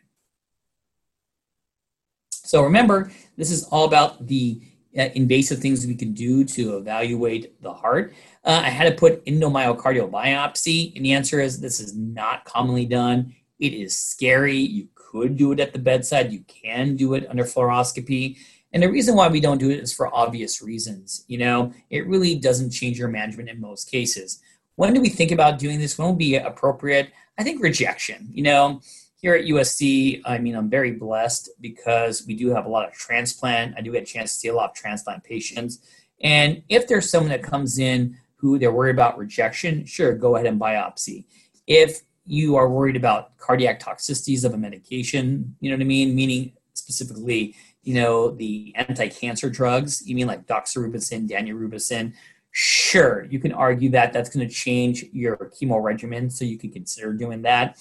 [2.44, 4.60] So remember, this is all about the
[4.96, 8.14] uh, invasive things we can do to evaluate the heart.
[8.44, 12.86] Uh, I had to put endomyocardial biopsy, and the answer is this is not commonly
[12.86, 13.34] done.
[13.58, 14.58] It is scary.
[14.58, 16.32] You could do it at the bedside.
[16.32, 18.36] You can do it under fluoroscopy.
[18.72, 21.24] And the reason why we don't do it is for obvious reasons.
[21.28, 24.40] You know, it really doesn't change your management in most cases.
[24.76, 25.96] When do we think about doing this?
[25.96, 27.12] When will be appropriate?
[27.38, 28.28] I think rejection.
[28.32, 28.80] You know,
[29.24, 32.92] here at USC, I mean, I'm very blessed because we do have a lot of
[32.92, 33.74] transplant.
[33.74, 35.78] I do get a chance to see a lot of transplant patients.
[36.20, 40.46] And if there's someone that comes in who they're worried about rejection, sure, go ahead
[40.46, 41.24] and biopsy.
[41.66, 46.14] If you are worried about cardiac toxicities of a medication, you know what I mean?
[46.14, 52.12] Meaning specifically you know, the anti-cancer drugs, you mean like doxorubicin, daunorubicin,
[52.50, 56.70] sure, you can argue that that's going to change your chemo regimen, so you can
[56.70, 57.78] consider doing that.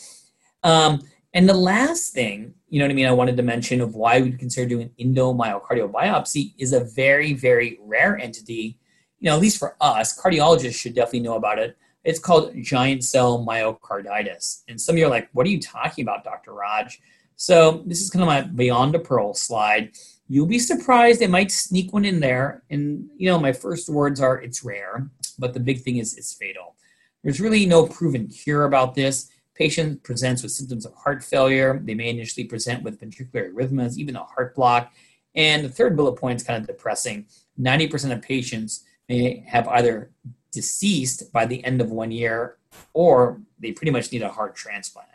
[0.63, 1.01] Um,
[1.33, 4.21] and the last thing, you know what I mean, I wanted to mention of why
[4.21, 8.77] we consider doing endomyocardial biopsy is a very, very rare entity.
[9.19, 11.77] You know, at least for us, cardiologists should definitely know about it.
[12.03, 14.63] It's called giant cell myocarditis.
[14.67, 16.53] And some of you are like, what are you talking about, Dr.
[16.53, 16.99] Raj?
[17.35, 19.91] So this is kind of my beyond a pearl slide.
[20.27, 22.63] You'll be surprised they might sneak one in there.
[22.69, 26.33] And you know, my first words are it's rare, but the big thing is it's
[26.33, 26.75] fatal.
[27.23, 29.29] There's really no proven cure about this.
[29.55, 31.79] Patient presents with symptoms of heart failure.
[31.83, 34.93] They may initially present with ventricular arrhythmias, even a heart block.
[35.35, 37.25] And the third bullet point is kind of depressing.
[37.59, 40.11] 90% of patients may have either
[40.51, 42.57] deceased by the end of one year
[42.93, 45.09] or they pretty much need a heart transplant.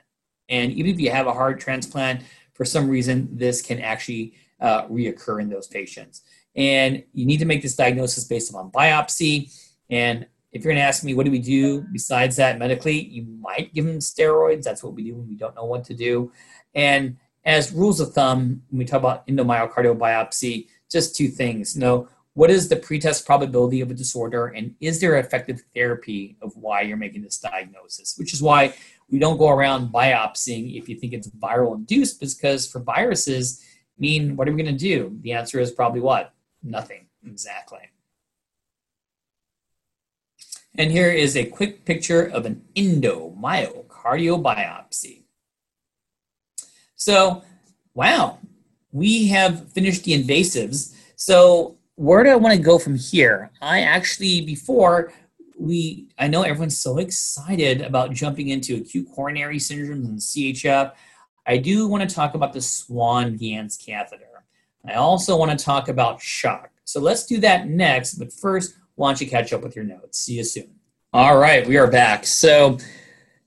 [0.49, 2.23] And even if you have a heart transplant,
[2.55, 6.23] for some reason, this can actually uh, reoccur in those patients.
[6.57, 9.55] And you need to make this diagnosis based upon biopsy.
[9.91, 12.99] And if you're going to ask me, what do we do besides that medically?
[12.99, 14.63] You might give them steroids.
[14.63, 16.33] That's what we do when we don't know what to do.
[16.75, 21.75] And as rules of thumb, when we talk about endomyocardial biopsy, just two things.
[21.75, 26.37] You know, what is the pretest probability of a disorder, and is there effective therapy
[26.41, 28.15] of why you're making this diagnosis?
[28.17, 28.75] Which is why
[29.11, 33.65] we don't go around biopsying if you think it's viral induced, because for viruses,
[33.99, 35.19] mean what are we going to do?
[35.23, 36.33] The answer is probably what?
[36.63, 37.07] Nothing.
[37.27, 37.81] Exactly.
[40.79, 45.25] And here is a quick picture of an endomyocardial biopsy.
[46.95, 47.43] So,
[47.95, 48.39] wow,
[48.93, 50.95] we have finished the invasives.
[51.17, 53.51] So, where do I want to go from here?
[53.61, 55.13] I actually, before
[55.59, 60.93] we, I know everyone's so excited about jumping into acute coronary syndromes and CHF.
[61.45, 64.45] I do want to talk about the Swan Ganz catheter.
[64.87, 66.71] I also want to talk about shock.
[66.85, 68.15] So let's do that next.
[68.15, 70.19] But first, why don't you catch up with your notes?
[70.19, 70.75] See you soon.
[71.13, 72.27] All right, we are back.
[72.27, 72.79] So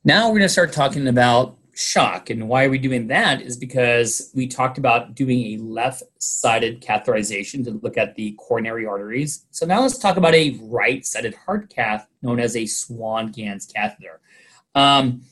[0.06, 2.30] now we're going to start talking about shock.
[2.30, 6.82] And why are we doing that is because we talked about doing a left sided
[6.82, 9.46] catheterization to look at the coronary arteries.
[9.52, 13.66] So now let's talk about a right sided heart cath known as a Swan Ganz
[13.66, 14.22] catheter.
[14.74, 15.24] Um,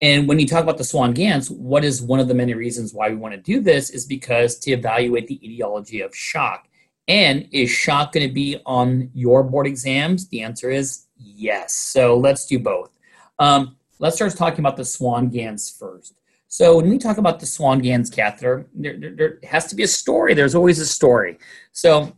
[0.00, 2.94] and when you talk about the Swan Ganz, what is one of the many reasons
[2.94, 6.68] why we want to do this is because to evaluate the etiology of shock.
[7.06, 10.28] And is shock going to be on your board exams?
[10.28, 11.74] The answer is yes.
[11.74, 12.90] So let's do both.
[13.38, 16.14] Um, let's start talking about the Swan Ganz first.
[16.48, 19.82] So when we talk about the Swan Ganz catheter, there, there, there, has to be
[19.82, 20.34] a story.
[20.34, 21.38] There's always a story.
[21.72, 22.14] So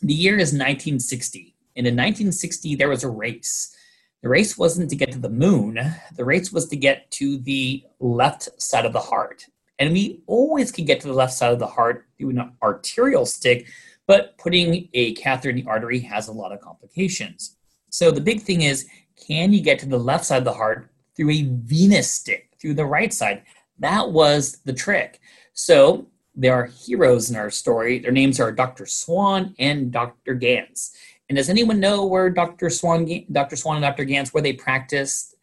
[0.00, 1.54] the year is 1960.
[1.76, 3.76] And in 1960, there was a race.
[4.22, 5.78] The race wasn't to get to the moon.
[6.16, 9.44] The race was to get to the left side of the heart.
[9.78, 13.26] And we always can get to the left side of the heart through an arterial
[13.26, 13.66] stick,
[14.06, 17.56] but putting a catheter in the artery has a lot of complications.
[17.90, 18.86] So the big thing is,
[19.26, 22.74] can you get to the left side of the heart through a venous stick, through
[22.74, 23.42] the right side?
[23.78, 25.20] That was the trick.
[25.52, 27.98] So there are heroes in our story.
[27.98, 28.86] Their names are Dr.
[28.86, 30.34] Swan and Dr.
[30.34, 30.94] Ganz.
[31.28, 32.68] And does anyone know where Dr.
[32.70, 33.56] Swan, Dr.
[33.56, 34.04] Swan and Dr.
[34.04, 35.36] Ganz, where they practiced?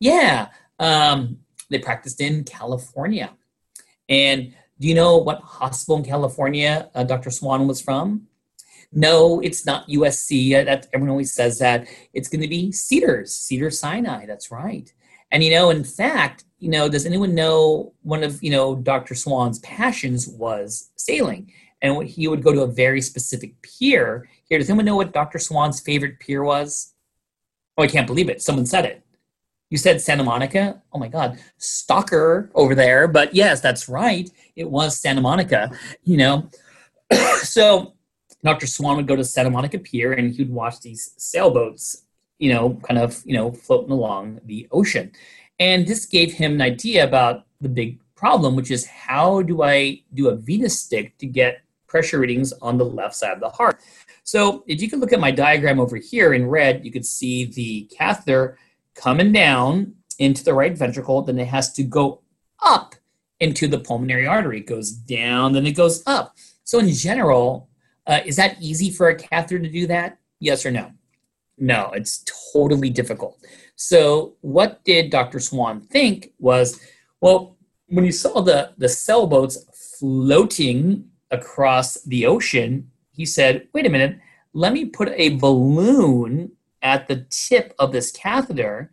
[0.00, 0.48] Yeah,
[0.78, 1.38] um,
[1.70, 3.32] they practiced in California.
[4.08, 7.30] And do you know what hospital in California uh, Dr.
[7.30, 8.26] Swan was from?
[8.92, 10.54] No, it's not USC.
[10.54, 11.88] Uh, that everyone always says that.
[12.12, 14.26] It's going to be Cedars, Cedar Sinai.
[14.26, 14.92] That's right.
[15.30, 19.14] And you know, in fact, you know, does anyone know one of you know Dr.
[19.14, 24.28] Swan's passions was sailing, and he would go to a very specific pier.
[24.44, 25.38] Here, does anyone know what Dr.
[25.38, 26.94] Swan's favorite pier was?
[27.76, 28.40] Oh, I can't believe it.
[28.40, 29.05] Someone said it.
[29.70, 30.80] You said Santa Monica?
[30.92, 33.08] Oh my God, stalker over there.
[33.08, 34.30] But yes, that's right.
[34.54, 35.70] It was Santa Monica,
[36.04, 36.48] you know.
[37.42, 37.94] so
[38.44, 38.66] Dr.
[38.66, 42.04] Swan would go to Santa Monica Pier and he would watch these sailboats,
[42.38, 45.10] you know, kind of, you know, floating along the ocean.
[45.58, 50.02] And this gave him an idea about the big problem, which is how do I
[50.14, 53.80] do a venous stick to get pressure readings on the left side of the heart?
[54.22, 57.46] So if you can look at my diagram over here in red, you could see
[57.46, 58.58] the catheter
[58.96, 62.22] coming down into the right ventricle, then it has to go
[62.62, 62.94] up
[63.40, 64.60] into the pulmonary artery.
[64.60, 66.34] It goes down, then it goes up.
[66.64, 67.68] So in general,
[68.06, 70.18] uh, is that easy for a catheter to do that?
[70.40, 70.92] Yes or no?
[71.58, 73.38] No, it's totally difficult.
[73.76, 75.40] So what did Dr.
[75.40, 76.80] Swan think was,
[77.20, 77.56] well,
[77.88, 84.18] when he saw the, the sailboats floating across the ocean, he said, wait a minute,
[84.52, 88.92] let me put a balloon at the tip of this catheter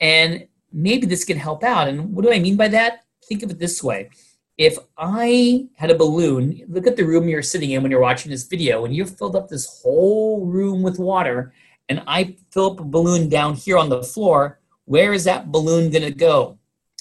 [0.00, 1.88] and maybe this can help out.
[1.88, 3.04] And what do I mean by that?
[3.24, 4.10] Think of it this way.
[4.56, 8.30] If I had a balloon, look at the room you're sitting in when you're watching
[8.30, 11.54] this video, and you've filled up this whole room with water,
[11.88, 15.90] and I fill up a balloon down here on the floor, where is that balloon
[15.90, 16.58] going to go?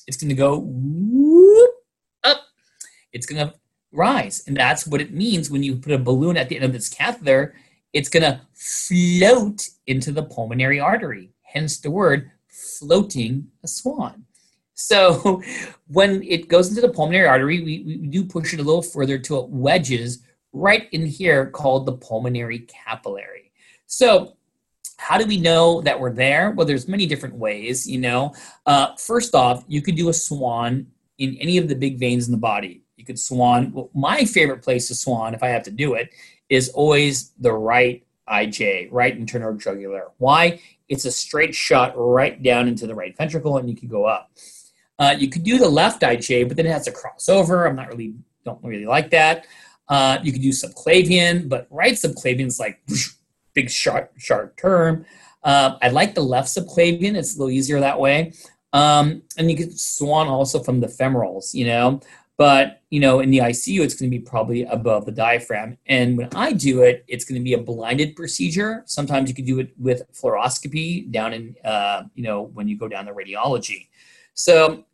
[0.08, 1.72] It's going to go whoop,
[2.24, 2.42] up.
[3.12, 3.54] It's going to
[3.92, 4.44] rise.
[4.48, 6.90] And that's what it means when you put a balloon at the end of this
[6.90, 7.56] catheter
[7.94, 14.26] it's going to float into the pulmonary artery, hence the word floating a swan.
[14.74, 15.42] So
[15.88, 19.18] when it goes into the pulmonary artery, we, we do push it a little further
[19.18, 20.24] till it wedges
[20.54, 23.52] right in here called the pulmonary capillary.
[23.88, 24.36] So
[24.98, 26.52] how do we know that we're there?
[26.52, 28.34] Well, there's many different ways, you know.
[28.66, 30.88] Uh, first off, you could do a swan
[31.18, 32.84] in any of the big veins in the body.
[32.98, 33.72] You could swan.
[33.72, 36.10] Well, my favorite place to swan, if I have to do it,
[36.50, 40.08] is always the right IJ, right internal jugular.
[40.18, 40.62] Why?
[40.88, 44.32] It's a straight shot right down into the right ventricle, and you can go up.
[44.98, 47.66] Uh, you could do the left IJ, but then it has to cross over.
[47.66, 49.46] I'm not really, don't really like that.
[49.88, 53.14] Uh, you could do subclavian, but right subclavian is like whoosh,
[53.54, 55.06] big sharp, sharp turn.
[55.44, 58.34] Uh, I like the left subclavian; it's a little easier that way.
[58.74, 62.02] Um, and you could swan also from the femorals, you know.
[62.40, 65.78] But you know, in the ICU, it's going to be probably above the diaphragm.
[65.88, 68.82] And when I do it, it's going to be a blinded procedure.
[68.86, 72.88] Sometimes you can do it with fluoroscopy down in, uh, you know, when you go
[72.88, 73.90] down the radiology.
[74.36, 74.86] So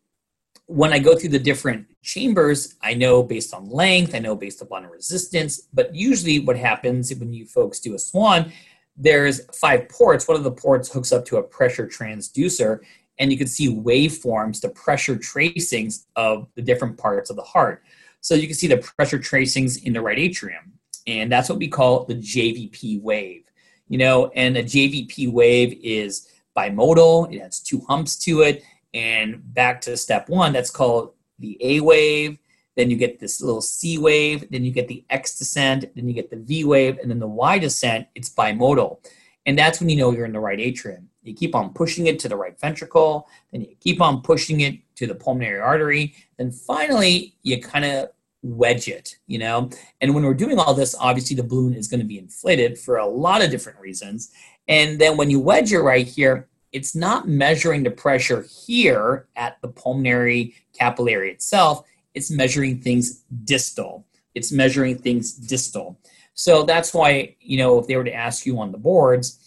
[0.65, 4.63] when I go through the different chambers, I know based on length, I know based
[4.63, 8.51] upon resistance, but usually what happens when you folks do a swan,
[8.97, 10.27] there's five ports.
[10.27, 12.79] One of the ports hooks up to a pressure transducer,
[13.17, 17.83] and you can see waveforms, the pressure tracings of the different parts of the heart.
[18.21, 20.73] So you can see the pressure tracings in the right atrium,
[21.07, 23.43] and that's what we call the JVP wave.
[23.87, 28.63] You know, and a JVP wave is bimodal, it has two humps to it
[28.95, 32.39] and back to step one, that's called the A wave.
[32.77, 34.49] Then you get this little C wave.
[34.49, 35.93] Then you get the X descent.
[35.95, 36.97] Then you get the V wave.
[36.99, 38.99] And then the Y descent, it's bimodal.
[39.45, 41.09] And that's when you know you're in the right atrium.
[41.25, 43.27] You keep on pushing it to the right ventricle.
[43.51, 46.15] Then you keep on pushing it to the pulmonary artery.
[46.37, 48.09] Then finally, you kind of
[48.43, 49.69] wedge it, you know?
[50.01, 52.97] And when we're doing all this, obviously the balloon is going to be inflated for
[52.97, 54.31] a lot of different reasons.
[54.67, 59.59] And then when you wedge it right here, it's not measuring the pressure here at
[59.61, 64.05] the pulmonary capillary itself, it's measuring things distal.
[64.35, 65.99] It's measuring things distal.
[66.33, 69.44] So that's why, you know, if they were to ask you on the boards,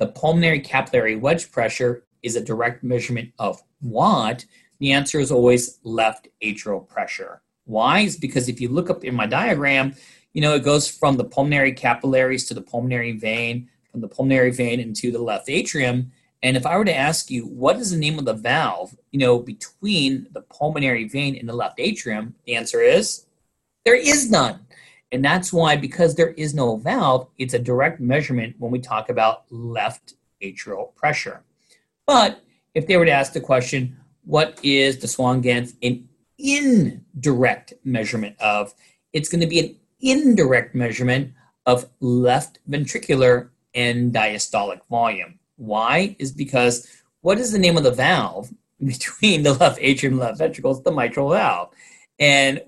[0.00, 4.46] the pulmonary capillary wedge pressure is a direct measurement of what?
[4.80, 7.42] The answer is always left atrial pressure.
[7.66, 8.00] Why?
[8.00, 9.94] Is because if you look up in my diagram,
[10.32, 14.50] you know, it goes from the pulmonary capillaries to the pulmonary vein, from the pulmonary
[14.50, 16.12] vein into the left atrium.
[16.42, 19.18] And if I were to ask you, what is the name of the valve, you
[19.18, 23.26] know, between the pulmonary vein and the left atrium, the answer is
[23.84, 24.60] there is none.
[25.12, 29.08] And that's why, because there is no valve, it's a direct measurement when we talk
[29.08, 31.42] about left atrial pressure.
[32.06, 32.42] But
[32.74, 36.08] if they were to ask the question, what is the Swan-Ganz an
[36.38, 38.74] indirect measurement of?
[39.12, 41.32] It's going to be an indirect measurement
[41.66, 45.38] of left ventricular end diastolic volume.
[45.56, 46.16] Why?
[46.18, 46.86] Is because
[47.20, 48.52] what is the name of the valve
[48.84, 50.72] between the left atrium and left ventricle?
[50.72, 51.70] It's the mitral valve.
[52.18, 52.60] And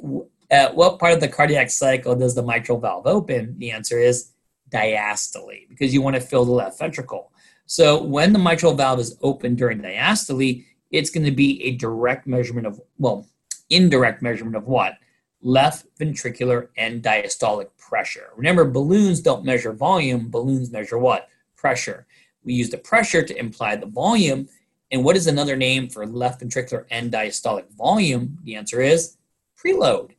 [0.53, 3.59] at what part of the cardiac cycle does the mitral valve open?
[3.59, 4.33] The answer is
[4.71, 7.33] diastole, because you want to fill the left ventricle.
[7.67, 12.27] So when the mitral valve is open during diastole, it's going to be a direct
[12.27, 13.27] measurement of, well,
[13.71, 14.99] indirect measurement of what?
[15.41, 18.29] Left ventricular end diastolic pressure.
[18.37, 21.29] Remember, balloons don't measure volume, balloons measure what?
[21.57, 22.07] Pressure.
[22.45, 24.49] We use the pressure to imply the volume.
[24.91, 28.39] And what is another name for left ventricular end diastolic volume?
[28.45, 29.17] The answer is
[29.57, 30.11] preload.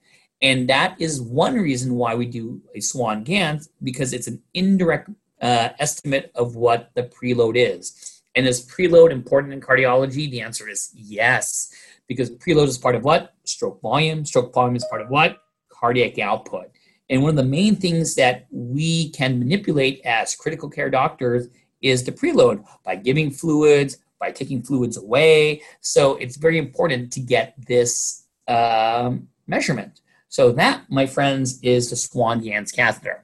[0.44, 5.10] And that is one reason why we do a Swan Ganz because it's an indirect
[5.42, 8.22] uh, estimate of what the preload is.
[8.36, 10.30] And is preload important in cardiology?
[10.30, 11.72] The answer is yes,
[12.08, 13.34] because preload is part of what?
[13.46, 14.26] Stroke volume.
[14.26, 15.38] Stroke volume is part of what?
[15.70, 16.72] Cardiac output.
[17.10, 21.48] And one of the main things that we can manipulate as critical care doctors
[21.82, 25.62] is the preload by giving fluids, by taking fluids away.
[25.80, 30.02] So it's very important to get this um, measurement.
[30.34, 33.24] So that, my friends, is the Swan-Ganz catheter.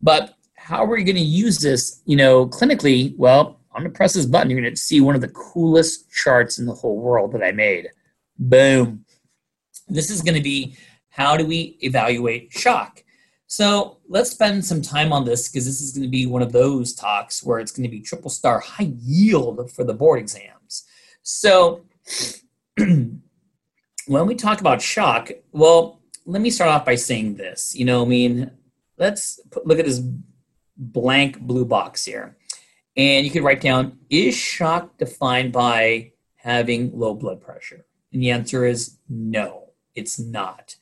[0.00, 3.12] But how are we going to use this, you know, clinically?
[3.16, 4.50] Well, I'm going to press this button.
[4.50, 7.50] You're going to see one of the coolest charts in the whole world that I
[7.50, 7.88] made.
[8.38, 9.04] Boom.
[9.88, 10.76] This is going to be
[11.08, 13.02] how do we evaluate shock?
[13.48, 16.52] So let's spend some time on this because this is going to be one of
[16.52, 20.84] those talks where it's going to be triple star high yield for the board exams.
[21.24, 21.84] So
[22.78, 23.20] when
[24.06, 27.74] we talk about shock, well, let me start off by saying this.
[27.74, 28.50] You know, I mean,
[28.98, 30.02] let's put, look at this
[30.76, 32.36] blank blue box here.
[32.96, 37.84] And you could write down Is shock defined by having low blood pressure?
[38.12, 40.76] And the answer is no, it's not.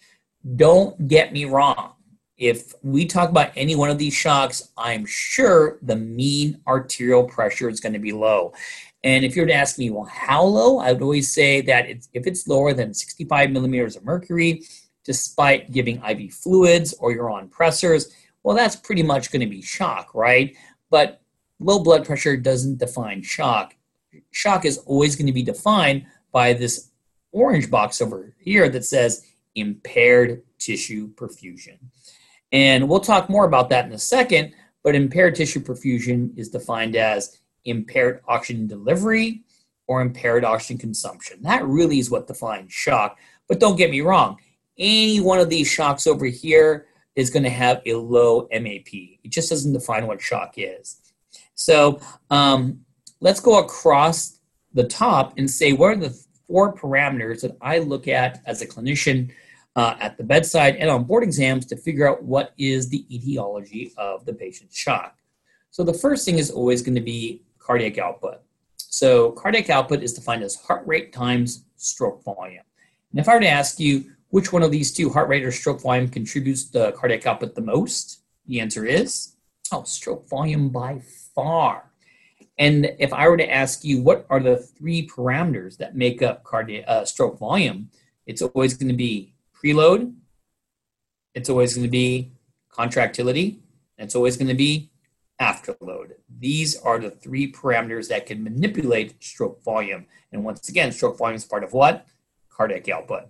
[0.56, 1.94] Don't get me wrong
[2.42, 7.68] if we talk about any one of these shocks, I'm sure the mean arterial pressure
[7.68, 8.52] is going to be low.
[9.04, 10.78] And if you were to ask me, well, how low?
[10.78, 14.64] I would always say that it's, if it's lower than 65 millimeters of mercury,
[15.04, 19.62] despite giving IV fluids or you're on pressors, well, that's pretty much going to be
[19.62, 20.56] shock, right?
[20.90, 21.20] But
[21.58, 23.74] low blood pressure doesn't define shock.
[24.30, 26.90] Shock is always going to be defined by this
[27.32, 29.24] orange box over here that says
[29.54, 31.78] impaired tissue perfusion.
[32.52, 36.96] And we'll talk more about that in a second, but impaired tissue perfusion is defined
[36.96, 39.42] as impaired oxygen delivery
[39.86, 41.42] or impaired oxygen consumption.
[41.42, 43.18] That really is what defines shock.
[43.48, 44.38] But don't get me wrong,
[44.78, 48.88] any one of these shocks over here is going to have a low MAP.
[48.92, 50.98] It just doesn't define what shock is.
[51.54, 52.00] So
[52.30, 52.80] um,
[53.20, 54.38] let's go across
[54.72, 58.66] the top and say what are the four parameters that I look at as a
[58.66, 59.32] clinician
[59.76, 63.92] uh, at the bedside and on board exams to figure out what is the etiology
[63.96, 65.16] of the patient's shock.
[65.70, 68.40] So the first thing is always going to be cardiac output.
[68.76, 72.64] So cardiac output is defined as heart rate times stroke volume.
[73.10, 75.52] And if I were to ask you which one of these two, heart rate or
[75.52, 79.36] stroke volume, contributes to cardiac output the most, the answer is,
[79.70, 81.02] oh, stroke volume by
[81.34, 81.92] far.
[82.56, 86.44] And if I were to ask you what are the three parameters that make up
[86.44, 87.90] cardiac uh, stroke volume,
[88.24, 90.14] it's always going to be preload,
[91.34, 92.32] it's always going to be
[92.70, 93.60] contractility,
[93.98, 94.90] and it's always going to be
[95.42, 96.12] afterload.
[96.40, 100.06] These are the three parameters that can manipulate stroke volume.
[100.32, 102.06] And once again, stroke volume is part of what?
[102.48, 103.24] Cardiac output.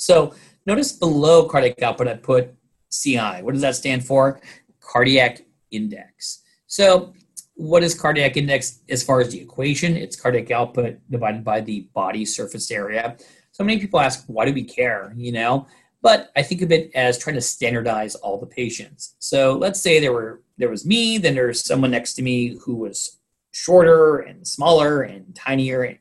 [0.00, 0.34] So
[0.66, 2.54] notice below cardiac output, I put
[2.90, 3.42] CI.
[3.42, 4.40] What does that stand for?
[4.80, 6.42] Cardiac index.
[6.66, 7.12] So
[7.54, 9.96] what is cardiac index as far as the equation?
[9.96, 13.16] It's cardiac output divided by the body surface area.
[13.52, 15.12] So many people ask, why do we care?
[15.16, 15.66] You know,
[16.00, 19.16] but I think of it as trying to standardize all the patients.
[19.18, 22.76] So let's say there were there was me, then there's someone next to me who
[22.76, 23.18] was
[23.52, 25.98] shorter and smaller and tinier, and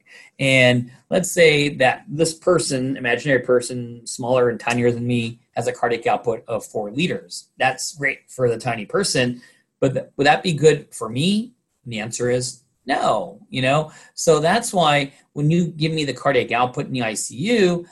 [1.10, 6.08] let's say that this person, imaginary person, smaller and tinier than me, has a cardiac
[6.08, 7.50] output of four liters.
[7.58, 9.42] That's great for the tiny person,
[9.80, 11.54] but th- would that be good for me?
[11.84, 13.40] And the answer is no.
[13.50, 17.86] You know, so that's why when you give me the cardiac output in the ICU,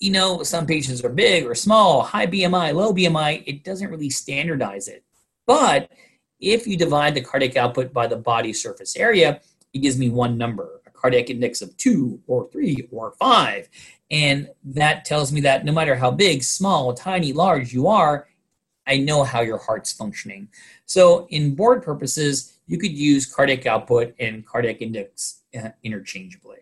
[0.00, 3.42] you know, some patients are big or small, high BMI, low BMI.
[3.46, 5.04] It doesn't really standardize it.
[5.46, 5.90] But
[6.40, 9.40] if you divide the cardiac output by the body surface area,
[9.72, 13.68] it gives me one number, cardiac index of two or three or five.
[14.10, 18.28] And that tells me that no matter how big, small, tiny, large you are,
[18.86, 20.48] I know how your heart's functioning.
[20.86, 26.58] So, in board purposes, you could use cardiac output and cardiac index uh, interchangeably.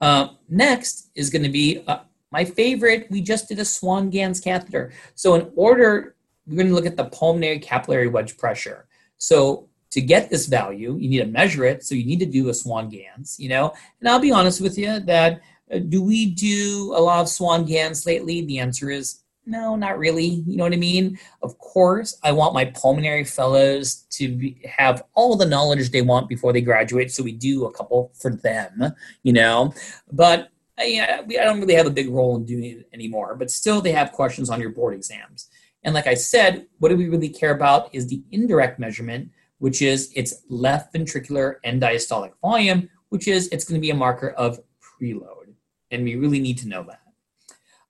[0.00, 2.00] Uh, next is going to be uh,
[2.32, 3.06] my favorite.
[3.08, 4.92] We just did a Swan Ganz catheter.
[5.14, 6.16] So, in order,
[6.46, 8.88] we're going to look at the pulmonary capillary wedge pressure.
[9.18, 11.84] So, to get this value, you need to measure it.
[11.84, 13.72] So, you need to do a Swan Ganz, you know.
[14.00, 15.40] And I'll be honest with you that
[15.72, 18.44] uh, do we do a lot of Swan Ganz lately?
[18.44, 20.44] The answer is no, not really.
[20.46, 21.18] You know what I mean?
[21.42, 26.28] Of course, I want my pulmonary fellows to be, have all the knowledge they want
[26.28, 27.10] before they graduate.
[27.10, 29.74] So we do a couple for them, you know.
[30.12, 33.34] But uh, yeah, I don't really have a big role in doing it anymore.
[33.34, 35.48] But still, they have questions on your board exams.
[35.82, 39.30] And like I said, what do we really care about is the indirect measurement,
[39.62, 43.94] which is its left ventricular end diastolic volume, which is it's going to be a
[43.94, 45.54] marker of preload.
[45.92, 47.02] And we really need to know that.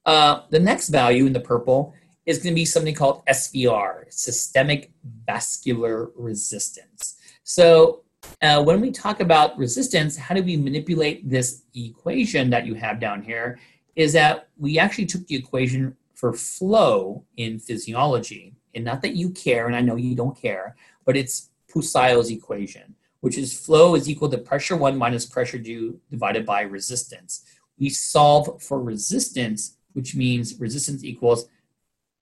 [0.04, 1.94] Uh, the next value in the purple
[2.26, 4.92] is going to be something called SVR, systemic
[5.26, 7.16] vascular resistance.
[7.42, 8.02] So
[8.42, 13.00] uh, when we talk about resistance, how do we manipulate this equation that you have
[13.00, 13.58] down here?
[13.96, 18.54] Is that we actually took the equation for flow in physiology.
[18.74, 22.94] And not that you care, and I know you don't care, but it's Poiseuille's equation,
[23.20, 27.44] which is flow is equal to pressure one minus pressure two divided by resistance.
[27.78, 31.46] We solve for resistance which means resistance equals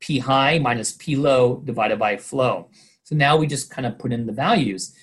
[0.01, 2.71] P high minus P low divided by flow.
[3.03, 4.95] So now we just kind of put in the values.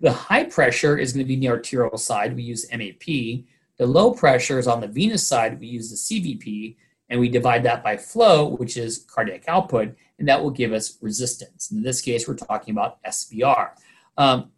[0.00, 2.36] The high pressure is going to be the arterial side.
[2.36, 3.04] We use MAP.
[3.78, 5.58] The low pressure is on the venous side.
[5.58, 6.76] We use the CVP,
[7.10, 10.98] and we divide that by flow, which is cardiac output, and that will give us
[11.00, 11.70] resistance.
[11.70, 13.70] In this case, we're talking about SVR.
[14.16, 14.50] Um,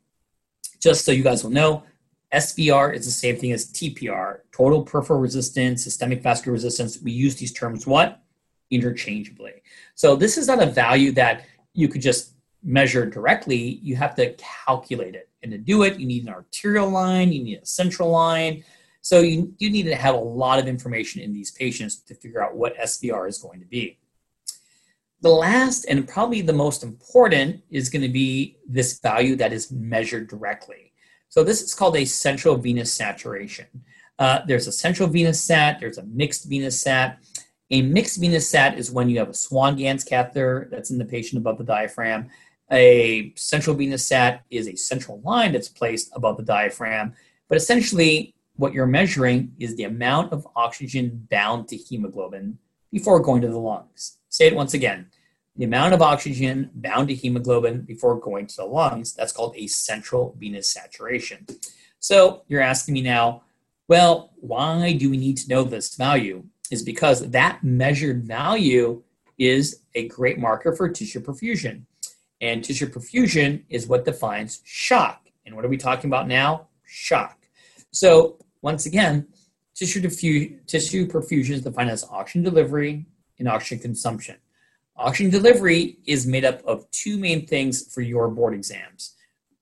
[0.81, 1.85] just so you guys will know,
[2.33, 7.01] SVR is the same thing as TPR, total peripheral resistance, systemic vascular resistance.
[7.03, 8.23] We use these terms what?
[8.71, 9.63] Interchangeably.
[9.95, 11.45] So this is not a value that
[11.75, 13.81] you could just measure directly.
[13.83, 15.29] You have to calculate it.
[15.43, 18.63] And to do it, you need an arterial line, you need a central line.
[19.03, 22.43] So you, you need to have a lot of information in these patients to figure
[22.43, 23.99] out what SVR is going to be.
[25.23, 29.71] The last and probably the most important is going to be this value that is
[29.71, 30.93] measured directly.
[31.29, 33.67] So this is called a central venous saturation.
[34.19, 37.19] Uh, there's a central venous sat, there's a mixed venous sat.
[37.71, 41.05] A mixed venous sat is when you have a Swan Ganz catheter that's in the
[41.05, 42.29] patient above the diaphragm.
[42.73, 47.15] A central venous sat is a central line that's placed above the diaphragm,
[47.49, 52.59] but essentially what you're measuring is the amount of oxygen bound to hemoglobin
[52.93, 54.19] before going to the lungs.
[54.29, 55.07] Say it once again.
[55.57, 59.67] The amount of oxygen bound to hemoglobin before going to the lungs, that's called a
[59.67, 61.47] central venous saturation.
[62.01, 63.45] So you're asking me now,
[63.89, 66.45] well, why do we need to know this value?
[66.71, 69.03] Is because that measured value
[69.39, 71.85] is a great marker for tissue perfusion.
[72.43, 75.29] And tissue perfusion is what defines shock.
[75.47, 76.69] And what are we talking about now?
[76.85, 77.39] Shock.
[77.91, 79.27] So, once again,
[79.75, 83.07] tissue, diffu- tissue perfusion is defined as oxygen delivery
[83.39, 84.37] and oxygen consumption.
[84.97, 89.17] Oxygen delivery is made up of two main things for your board exams.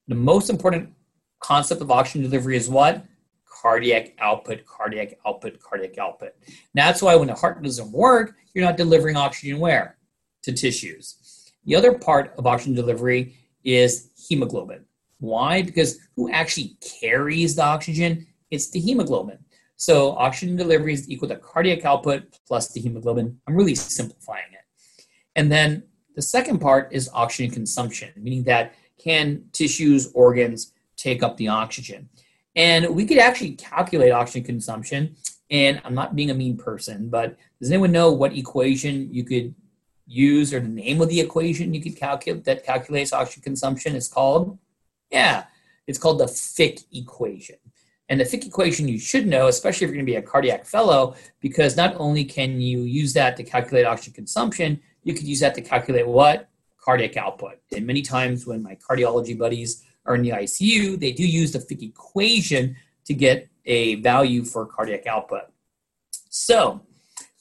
[0.09, 0.93] The most important
[1.41, 3.05] concept of oxygen delivery is what?
[3.45, 6.35] Cardiac output, cardiac output, cardiac output.
[6.47, 9.97] And that's why when the heart doesn't work, you're not delivering oxygen where?
[10.43, 11.53] To tissues.
[11.65, 14.85] The other part of oxygen delivery is hemoglobin.
[15.21, 15.63] Why?
[15.63, 18.27] Because who actually carries the oxygen?
[18.51, 19.39] It's the hemoglobin.
[19.77, 23.39] So oxygen delivery is equal to cardiac output plus the hemoglobin.
[23.47, 25.05] I'm really simplifying it.
[25.37, 25.85] And then
[26.17, 32.09] the second part is oxygen consumption, meaning that can tissues, organs take up the oxygen?
[32.57, 35.15] And we could actually calculate oxygen consumption.
[35.51, 39.55] And I'm not being a mean person, but does anyone know what equation you could
[40.07, 44.09] use or the name of the equation you could calculate that calculates oxygen consumption is
[44.09, 44.59] called?
[45.11, 45.45] Yeah,
[45.87, 47.57] it's called the Fick equation.
[48.09, 50.65] And the Fick equation you should know, especially if you're going to be a cardiac
[50.65, 55.41] fellow, because not only can you use that to calculate oxygen consumption, you could use
[55.41, 56.49] that to calculate what?
[56.83, 57.59] Cardiac output.
[57.75, 61.61] And many times when my cardiology buddies are in the ICU, they do use the
[61.61, 65.43] Fick equation to get a value for cardiac output.
[66.31, 66.81] So,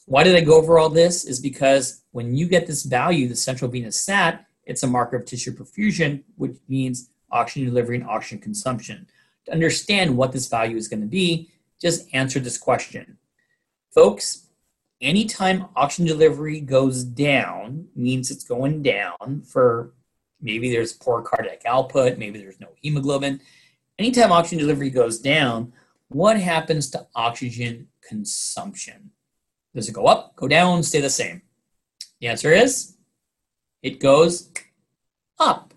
[0.05, 1.25] why did I go over all this?
[1.25, 5.25] Is because when you get this value, the central venous sat, it's a marker of
[5.25, 9.07] tissue perfusion, which means oxygen delivery and oxygen consumption.
[9.47, 11.49] To understand what this value is going to be,
[11.81, 13.17] just answer this question.
[13.93, 14.47] Folks,
[15.01, 19.93] anytime oxygen delivery goes down, means it's going down for
[20.41, 23.39] maybe there's poor cardiac output, maybe there's no hemoglobin.
[23.97, 25.71] Anytime oxygen delivery goes down,
[26.09, 29.11] what happens to oxygen consumption?
[29.73, 31.41] Does it go up, go down, stay the same?
[32.19, 32.97] The answer is
[33.81, 34.51] it goes
[35.39, 35.73] up.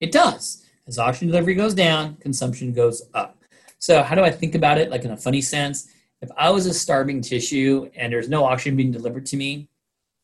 [0.00, 0.64] It does.
[0.88, 3.36] As oxygen delivery goes down, consumption goes up.
[3.78, 4.90] So, how do I think about it?
[4.90, 5.88] Like in a funny sense,
[6.22, 9.68] if I was a starving tissue and there's no oxygen being delivered to me,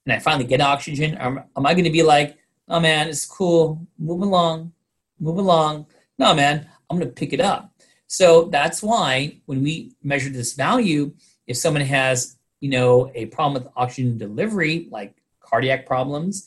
[0.06, 2.38] and I finally get oxygen, am, I going to be like,
[2.68, 4.72] oh man, it's cool, move along,
[5.20, 5.86] move along?
[6.18, 7.70] No, man, I'm going to pick it up.
[8.06, 11.12] So that's why when we measure this value,
[11.46, 16.46] if someone has, you know, a problem with oxygen delivery, like cardiac problems,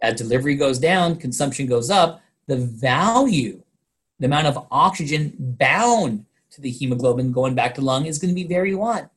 [0.00, 3.62] as delivery goes down, consumption goes up, the value,
[4.18, 8.34] the amount of oxygen bound to the hemoglobin going back to lung is going to
[8.34, 9.10] be very what?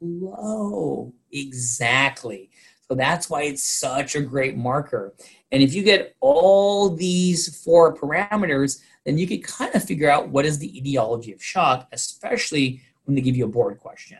[0.00, 1.12] Low.
[1.32, 2.50] Exactly.
[2.88, 5.14] So that's why it's such a great marker.
[5.52, 10.28] And if you get all these four parameters, then you can kind of figure out
[10.28, 14.18] what is the etiology of shock, especially when they give you a board question.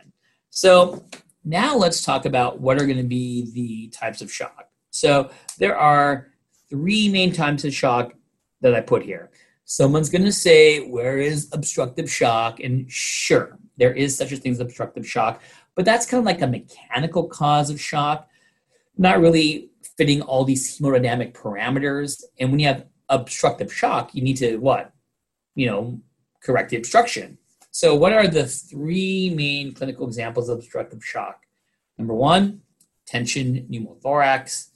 [0.49, 1.03] So
[1.45, 4.69] now let's talk about what are going to be the types of shock.
[4.91, 6.27] So there are
[6.69, 8.13] three main types of shock
[8.61, 9.29] that I put here.
[9.65, 12.59] Someone's going to say, Where is obstructive shock?
[12.59, 15.41] And sure, there is such a thing as obstructive shock,
[15.75, 18.27] but that's kind of like a mechanical cause of shock,
[18.97, 22.23] not really fitting all these hemodynamic parameters.
[22.39, 24.91] And when you have obstructive shock, you need to what?
[25.55, 26.01] You know,
[26.41, 27.37] correct the obstruction.
[27.71, 31.43] So, what are the three main clinical examples of obstructive shock?
[31.97, 32.61] Number one,
[33.05, 34.69] tension pneumothorax.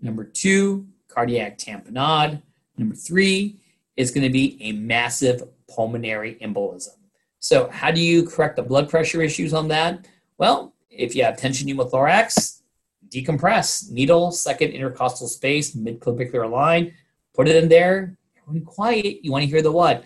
[0.00, 2.42] Number two, cardiac tamponade.
[2.78, 3.60] Number three
[3.96, 6.96] is going to be a massive pulmonary embolism.
[7.38, 10.06] So, how do you correct the blood pressure issues on that?
[10.38, 12.62] Well, if you have tension pneumothorax,
[13.08, 16.94] decompress, needle, second intercostal space, midclavicular line,
[17.34, 18.16] put it in there.
[18.64, 20.04] Quiet, you want to hear the what?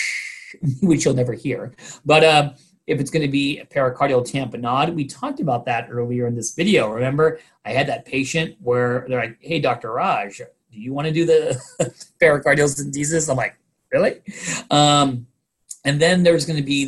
[0.82, 1.72] Which you'll never hear.
[2.04, 2.52] But uh,
[2.86, 6.54] if it's going to be a pericardial tamponade, we talked about that earlier in this
[6.54, 6.88] video.
[6.88, 9.92] Remember, I had that patient where they're like, hey, Dr.
[9.92, 10.40] Raj,
[10.72, 11.60] do you want to do the
[12.20, 13.28] pericardiocentesis?
[13.28, 13.56] I'm like,
[13.92, 14.20] really?
[14.70, 15.26] Um,
[15.84, 16.86] and then there's going to be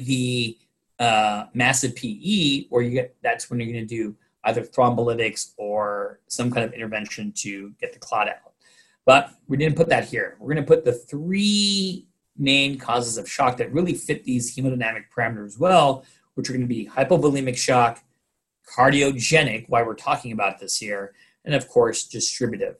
[0.98, 5.52] the uh, massive PE, where you get that's when you're going to do either thrombolytics
[5.56, 8.52] or some kind of intervention to get the clot out.
[9.04, 10.36] But we didn't put that here.
[10.38, 12.06] We're going to put the three
[12.36, 16.04] main causes of shock that really fit these hemodynamic parameters well,
[16.34, 18.02] which are going to be hypovolemic shock,
[18.76, 21.14] cardiogenic, why we're talking about this here,
[21.44, 22.76] and of course, distributive.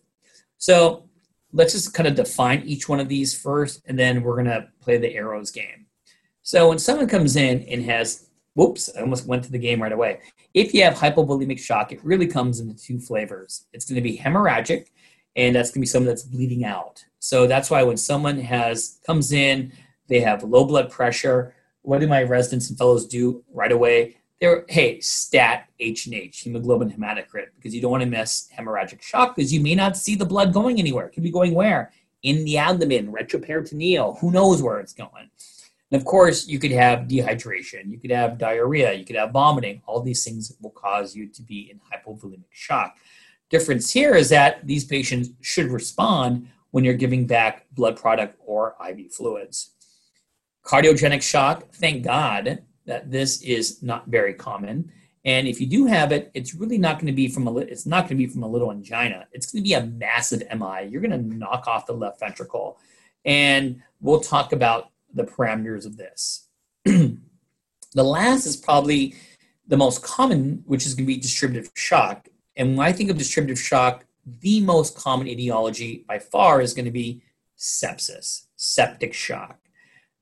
[0.65, 1.05] So
[1.53, 4.67] let's just kind of define each one of these first, and then we're going to
[4.81, 5.85] play the arrows game.
[6.41, 9.93] So when someone comes in and has, whoops, I almost went to the game right
[9.93, 10.21] away.
[10.55, 13.67] If you have hypovolemic shock, it really comes in two flavors.
[13.75, 14.87] It's going to be hemorrhagic,
[15.37, 17.05] and that's going to be someone that's bleeding out.
[17.19, 19.71] So that's why when someone has comes in,
[20.09, 21.55] they have low blood pressure.
[21.83, 24.17] What do my residents and fellows do right away?
[24.45, 29.01] They're hey, stat H and H, hemoglobin hematocrit, because you don't want to miss hemorrhagic
[29.01, 31.07] shock because you may not see the blood going anywhere.
[31.07, 31.93] It could be going where?
[32.25, 34.19] In the abdomen, retroperitoneal.
[34.19, 35.31] Who knows where it's going?
[35.91, 39.81] And of course, you could have dehydration, you could have diarrhea, you could have vomiting.
[39.87, 42.99] All these things will cause you to be in hypovolemic shock.
[43.49, 48.77] Difference here is that these patients should respond when you're giving back blood product or
[48.91, 49.71] IV fluids.
[50.67, 54.93] Cardiogenic shock, thank God that this is not very common.
[55.25, 57.87] And if you do have it, it's really not going to be from a it's
[57.87, 59.27] not going to be from a little angina.
[59.33, 60.87] It's going to be a massive MI.
[60.89, 62.79] You're going to knock off the left ventricle.
[63.25, 66.49] And we'll talk about the parameters of this.
[66.85, 67.17] the
[67.95, 69.15] last is probably
[69.67, 72.29] the most common, which is going to be distributive shock.
[72.57, 76.85] And when I think of distributive shock, the most common etiology by far is going
[76.85, 77.23] to be
[77.59, 79.59] sepsis, septic shock.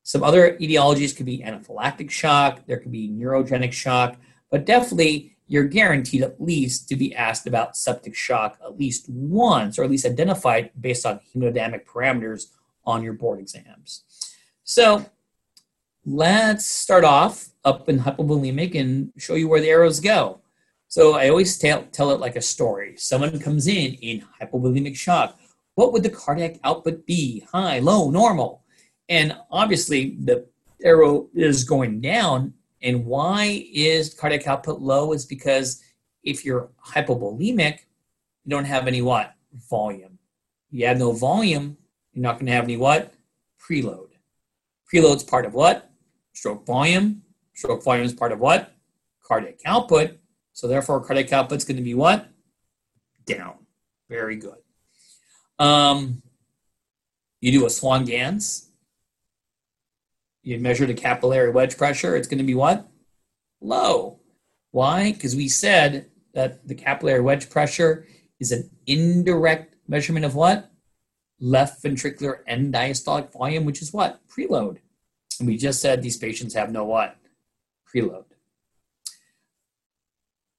[0.03, 4.17] Some other etiologies could be anaphylactic shock, there could be neurogenic shock,
[4.51, 9.79] but definitely you're guaranteed at least to be asked about septic shock at least once,
[9.79, 12.47] or at least identified based on hemodynamic parameters
[12.85, 14.03] on your board exams.
[14.65, 15.05] So
[16.05, 20.41] let's start off up in hypovolemic and show you where the arrows go.
[20.89, 22.97] So I always tell, tell it like a story.
[22.97, 25.39] Someone comes in in hypovolemic shock.
[25.75, 27.47] What would the cardiac output be?
[27.53, 28.62] High, low, normal?
[29.13, 30.47] And obviously the
[30.83, 32.55] arrow is going down.
[32.81, 35.13] And why is cardiac output low?
[35.13, 35.83] Is because
[36.25, 37.81] if you're hypovolemic,
[38.45, 39.35] you don't have any what?
[39.69, 40.19] Volume.
[40.71, 41.77] You have no volume,
[42.15, 43.13] you're not going to have any what?
[43.61, 44.09] Preload.
[44.91, 45.91] Preload's part of what?
[46.33, 47.21] Stroke volume.
[47.53, 48.75] Stroke volume is part of what?
[49.23, 50.19] Cardiac output.
[50.55, 52.31] So therefore, cardiac output's going to be what?
[53.27, 53.57] Down.
[54.09, 54.57] Very good.
[55.59, 56.23] Um,
[57.43, 58.72] you do a Swan-Ganz.
[60.43, 62.17] You measure the capillary wedge pressure.
[62.17, 62.89] It's going to be what?
[63.61, 64.21] Low.
[64.71, 65.13] Why?
[65.13, 68.07] Because we said that the capillary wedge pressure
[68.41, 70.73] is an indirect measurement of what?
[71.43, 74.21] left ventricular end diastolic volume, which is what?
[74.29, 74.79] Preload.
[75.39, 77.17] And we just said these patients have no what?
[77.93, 78.25] Preload.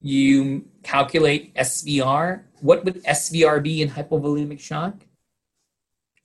[0.01, 2.43] You calculate SVR.
[2.59, 4.95] What would SVR be in hypovolemic shock?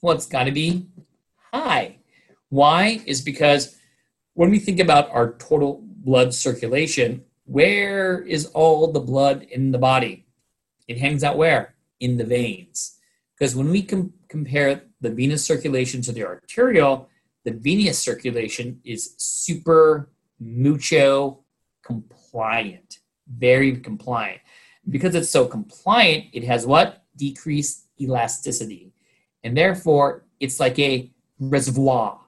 [0.02, 0.88] Well, it's got to be
[1.52, 1.97] high.
[2.50, 3.02] Why?
[3.06, 3.76] Is because
[4.34, 9.78] when we think about our total blood circulation, where is all the blood in the
[9.78, 10.26] body?
[10.86, 11.74] It hangs out where?
[12.00, 12.98] In the veins.
[13.38, 17.08] Because when we com- compare the venous circulation to the arterial,
[17.44, 21.40] the venous circulation is super mucho
[21.82, 24.40] compliant, very compliant.
[24.88, 27.04] Because it's so compliant, it has what?
[27.16, 28.92] Decreased elasticity.
[29.42, 32.20] And therefore, it's like a reservoir.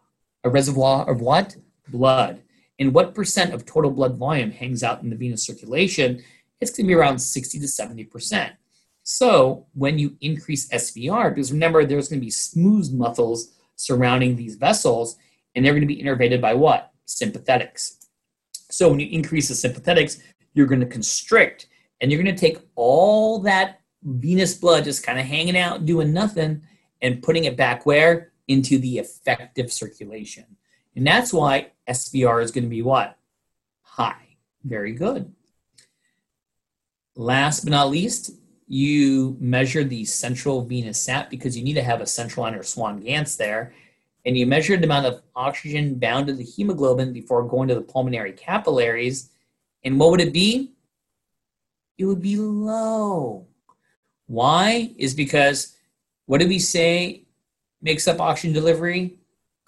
[0.44, 1.56] A reservoir of what?
[1.88, 2.42] Blood.
[2.78, 6.22] And what percent of total blood volume hangs out in the venous circulation?
[6.60, 8.54] It's going to be around 60 to 70 percent.
[9.02, 14.56] So when you increase SVR, because remember there's going to be smooth muscles surrounding these
[14.56, 15.16] vessels,
[15.54, 16.92] and they're going to be innervated by what?
[17.06, 18.06] Sympathetics.
[18.70, 20.20] So when you increase the sympathetics,
[20.54, 21.66] you're going to constrict,
[22.00, 26.12] and you're going to take all that venous blood just kind of hanging out, doing
[26.12, 26.62] nothing,
[27.02, 28.32] and putting it back where?
[28.48, 30.56] Into the effective circulation.
[30.96, 33.16] And that's why SVR is going to be what?
[33.82, 34.36] High.
[34.64, 35.32] Very good.
[37.16, 38.32] Last but not least,
[38.66, 42.62] you measure the central venous sat because you need to have a central line or
[42.62, 43.74] Swan-Ganz there.
[44.24, 47.80] And you measure the amount of oxygen bound to the hemoglobin before going to the
[47.80, 49.30] pulmonary capillaries.
[49.82, 50.72] And what would it be?
[51.98, 53.46] It would be low.
[54.26, 54.94] Why?
[54.96, 55.76] Is because
[56.26, 57.24] what did we say
[57.82, 59.18] makes up oxygen delivery?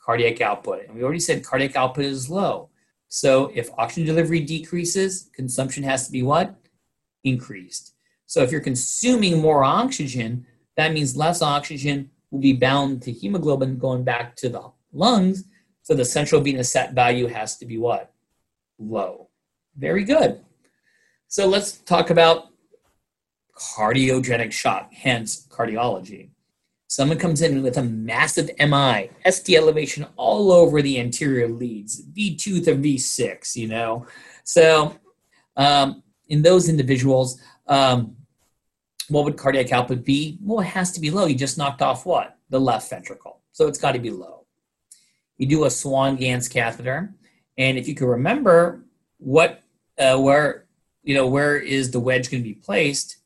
[0.05, 0.87] Cardiac output.
[0.87, 2.71] And we already said cardiac output is low.
[3.09, 6.55] So if oxygen delivery decreases, consumption has to be what?
[7.25, 7.95] Increased.
[8.27, 10.47] So if you're consuming more oxygen,
[10.77, 15.45] that means less oxygen will be bound to hemoglobin going back to the lungs.
[15.83, 18.13] So the central venous sat value has to be what?
[18.79, 19.29] Low.
[19.77, 20.41] Very good.
[21.29, 22.49] So let's talk about
[23.57, 26.32] cardiogenic shock, hence cardiology.
[26.93, 32.67] Someone comes in with a massive MI, ST elevation all over the anterior leads, V2
[32.67, 34.07] to V6, you know.
[34.45, 34.95] So
[35.57, 38.15] um, in those individuals, um,
[39.09, 40.37] what would cardiac output be?
[40.43, 41.25] Well, it has to be low.
[41.25, 42.37] You just knocked off what?
[42.51, 43.41] the left ventricle.
[43.53, 44.45] So it's got to be low.
[45.39, 47.15] You do a Swan-Ganz catheter,
[47.57, 48.85] and if you can remember
[49.17, 49.63] what,
[49.99, 50.67] uh, where,
[51.03, 53.17] you know, where is the wedge going to be placed?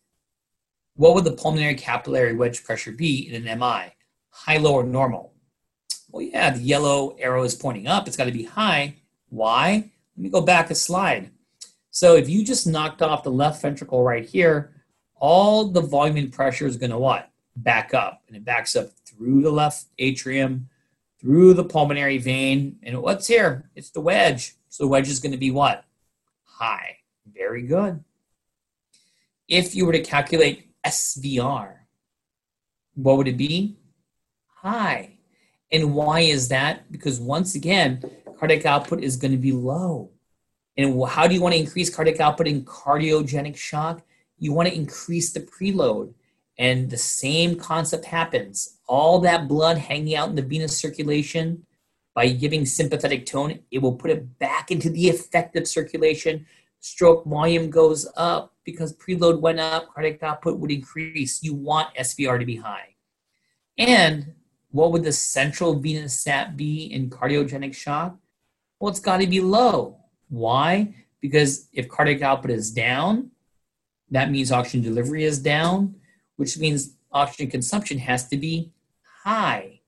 [0.96, 3.92] What would the pulmonary capillary wedge pressure be in an MI?
[4.30, 5.34] High, low, or normal?
[6.10, 8.08] Well, yeah, the yellow arrow is pointing up.
[8.08, 8.96] It's got to be high.
[9.28, 9.90] Why?
[10.16, 11.30] Let me go back a slide.
[11.90, 14.72] So if you just knocked off the left ventricle right here,
[15.16, 17.30] all the volume and pressure is going to what?
[17.56, 18.22] Back up.
[18.28, 20.68] And it backs up through the left atrium,
[21.20, 22.78] through the pulmonary vein.
[22.82, 23.70] And what's here?
[23.74, 24.54] It's the wedge.
[24.70, 25.84] So the wedge is going to be what?
[26.44, 26.98] High.
[27.34, 28.02] Very good.
[29.48, 31.74] If you were to calculate SVR,
[32.94, 33.76] what would it be?
[34.62, 35.18] High.
[35.72, 36.90] And why is that?
[36.92, 38.02] Because once again,
[38.38, 40.10] cardiac output is going to be low.
[40.76, 44.02] And how do you want to increase cardiac output in cardiogenic shock?
[44.38, 46.14] You want to increase the preload.
[46.58, 48.78] And the same concept happens.
[48.86, 51.66] All that blood hanging out in the venous circulation,
[52.16, 56.46] by giving sympathetic tone, it will put it back into the effective circulation.
[56.80, 61.42] Stroke volume goes up because preload went up, cardiac output would increase.
[61.42, 62.96] You want SVR to be high.
[63.78, 64.34] And
[64.70, 68.16] what would the central venous sat be in cardiogenic shock?
[68.78, 69.98] Well, it's got to be low.
[70.28, 70.94] Why?
[71.20, 73.30] Because if cardiac output is down,
[74.10, 75.94] that means oxygen delivery is down,
[76.36, 78.72] which means oxygen consumption has to be
[79.22, 79.80] high.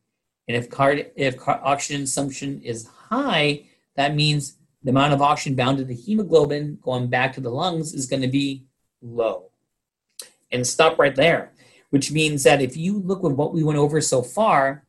[0.46, 3.64] And if, card- if car- oxygen consumption is high,
[3.96, 7.92] that means the amount of oxygen bound to the hemoglobin going back to the lungs
[7.92, 8.67] is going to be
[9.02, 9.50] low.
[10.50, 11.52] And stop right there,
[11.90, 14.84] which means that if you look at what we went over so far,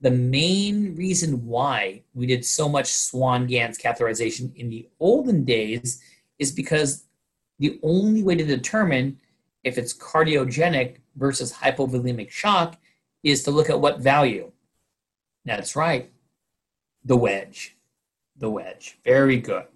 [0.00, 6.02] the main reason why we did so much Swan-Ganz catheterization in the olden days
[6.38, 7.04] is because
[7.58, 9.18] the only way to determine
[9.62, 12.76] if it's cardiogenic versus hypovolemic shock
[13.22, 14.50] is to look at what value.
[15.44, 16.10] That's right,
[17.04, 17.76] the wedge.
[18.36, 18.98] The wedge.
[19.04, 19.66] Very good.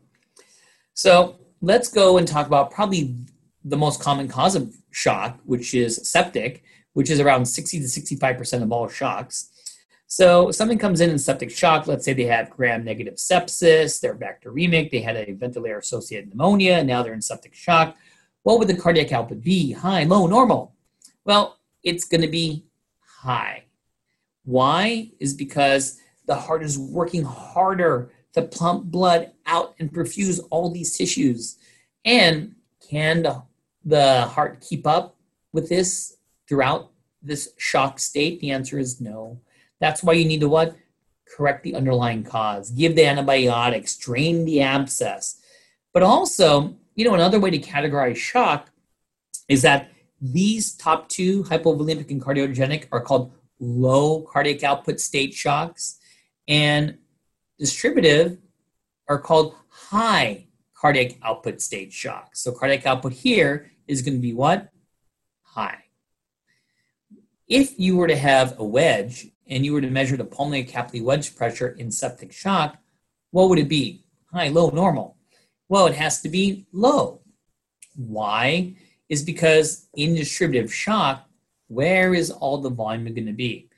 [0.94, 3.16] So let's go and talk about probably
[3.68, 6.62] the most common cause of shock, which is septic,
[6.92, 9.50] which is around 60 to 65% of all shocks.
[10.06, 11.88] So something comes in in septic shock.
[11.88, 17.02] Let's say they have gram-negative sepsis, they're bacteremic, they had a ventilator-associated pneumonia, and now
[17.02, 17.96] they're in septic shock.
[18.44, 19.72] What would the cardiac output be?
[19.72, 20.76] High, low, normal?
[21.24, 22.66] Well, it's going to be
[23.00, 23.64] high.
[24.44, 25.10] Why?
[25.18, 30.96] Is because the heart is working harder to pump blood out and perfuse all these
[30.96, 31.58] tissues.
[32.04, 32.54] And
[32.88, 33.26] can
[33.86, 35.16] the heart keep up
[35.52, 36.16] with this
[36.48, 36.90] throughout
[37.22, 38.40] this shock state?
[38.40, 39.40] The answer is no.
[39.80, 40.76] That's why you need to what?
[41.36, 45.40] Correct the underlying cause, give the antibiotics, drain the abscess.
[45.94, 48.70] But also, you know, another way to categorize shock
[49.48, 55.98] is that these top two, hypovolemic and cardiogenic, are called low cardiac output state shocks,
[56.48, 56.98] and
[57.58, 58.38] distributive
[59.08, 62.40] are called high cardiac output state shocks.
[62.40, 64.70] So cardiac output here is going to be what?
[65.42, 65.84] High.
[67.48, 71.04] If you were to have a wedge and you were to measure the pulmonary capillary
[71.04, 72.78] wedge pressure in septic shock,
[73.30, 74.04] what would it be?
[74.32, 75.16] High, low, normal?
[75.68, 77.20] Well, it has to be low.
[77.94, 78.76] Why?
[79.08, 81.28] Is because in distributive shock,
[81.68, 83.68] where is all the volume going to be?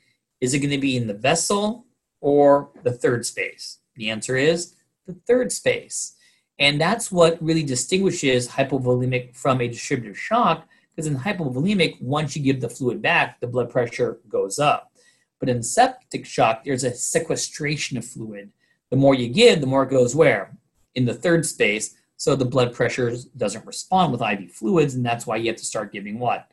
[0.41, 1.87] Is it going to be in the vessel
[2.21, 3.79] or the third space?
[3.97, 4.75] The answer is
[5.07, 6.15] the third space.
[6.59, 12.43] And that's what really distinguishes hypovolemic from a distributive shock, because in hypovolemic, once you
[12.43, 14.93] give the fluid back, the blood pressure goes up.
[15.39, 18.51] But in septic shock, there's a sequestration of fluid.
[18.91, 20.57] The more you give, the more it goes where?
[20.97, 21.95] In the third space.
[22.17, 25.65] So the blood pressure doesn't respond with IV fluids, and that's why you have to
[25.65, 26.51] start giving what?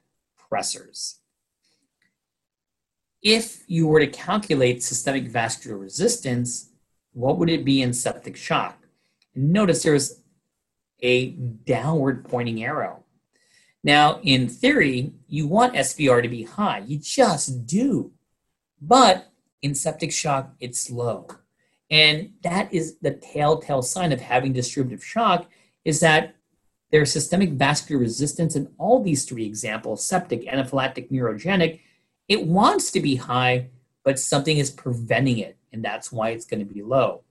[0.51, 1.15] Pressors.
[3.23, 6.69] If you were to calculate systemic vascular resistance,
[7.13, 8.84] what would it be in septic shock?
[9.35, 10.21] Notice there's
[11.01, 13.03] a downward pointing arrow.
[13.83, 16.79] Now, in theory, you want SVR to be high.
[16.79, 18.11] You just do.
[18.81, 19.31] But
[19.61, 21.27] in septic shock, it's low.
[21.91, 25.49] And that is the telltale sign of having distributive shock
[25.83, 26.35] is that
[26.91, 31.81] there's systemic vascular resistance in all these three examples, septic, anaphylactic, neurogenic.
[32.27, 33.67] It wants to be high,
[34.03, 37.24] but something is preventing it, and that's why it's going to be low.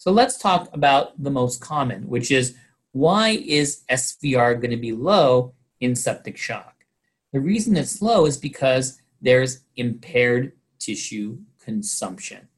[0.00, 2.56] So let's talk about the most common, which is
[2.92, 6.86] why is SVR going to be low in septic shock?
[7.34, 12.48] The reason it's low is because there's impaired tissue consumption.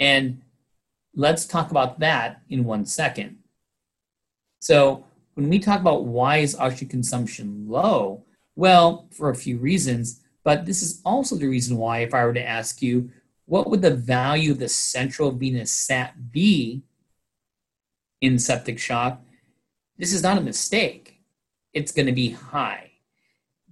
[0.00, 0.40] And
[1.14, 3.36] let's talk about that in one second.
[4.60, 5.04] So,
[5.34, 8.24] when we talk about why is oxygen consumption low,
[8.56, 10.22] well, for a few reasons.
[10.44, 13.10] But this is also the reason why, if I were to ask you,
[13.50, 16.84] what would the value of the central venous sat be
[18.20, 19.20] in septic shock?
[19.98, 21.18] This is not a mistake.
[21.72, 22.92] It's going to be high.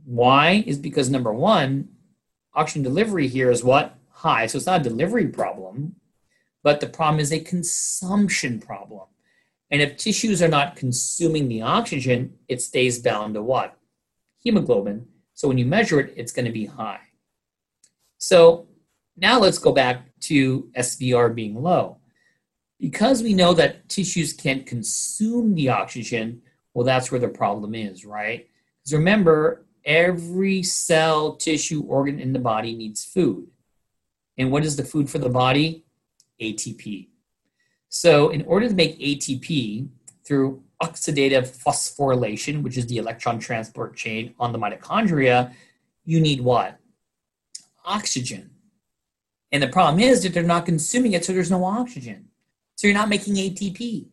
[0.04, 0.64] Why?
[0.66, 1.90] Is because number one,
[2.54, 3.96] oxygen delivery here is what?
[4.10, 4.48] High.
[4.48, 5.94] So it's not a delivery problem,
[6.64, 9.06] but the problem is a consumption problem.
[9.70, 13.78] And if tissues are not consuming the oxygen, it stays bound to what?
[14.42, 15.06] Hemoglobin.
[15.34, 16.98] So when you measure it, it's going to be high.
[18.16, 18.67] So
[19.20, 21.98] now let's go back to SVR being low.
[22.80, 26.42] Because we know that tissues can't consume the oxygen,
[26.74, 28.48] well, that's where the problem is, right?
[28.78, 33.48] Because remember, every cell, tissue, organ in the body needs food.
[34.36, 35.84] And what is the food for the body?
[36.40, 37.08] ATP.
[37.88, 39.88] So, in order to make ATP
[40.24, 45.52] through oxidative phosphorylation, which is the electron transport chain on the mitochondria,
[46.04, 46.78] you need what?
[47.84, 48.50] Oxygen.
[49.52, 52.28] And the problem is that they're not consuming it, so there's no oxygen.
[52.76, 54.06] So you're not making ATP.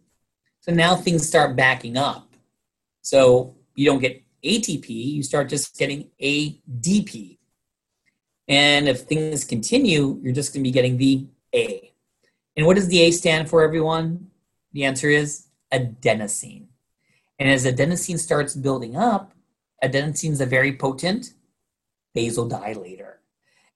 [0.61, 2.33] So now things start backing up.
[3.01, 7.37] So you don't get ATP, you start just getting ADP.
[8.47, 11.91] And if things continue, you're just going to be getting the A.
[12.55, 14.29] And what does the A stand for, everyone?
[14.73, 16.67] The answer is adenosine.
[17.39, 19.33] And as adenosine starts building up,
[19.83, 21.33] adenosine is a very potent
[22.15, 23.15] vasodilator.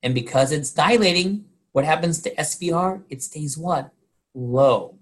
[0.02, 3.04] And because it's dilating, what happens to SVR?
[3.10, 3.92] It stays what?
[4.34, 4.98] Low.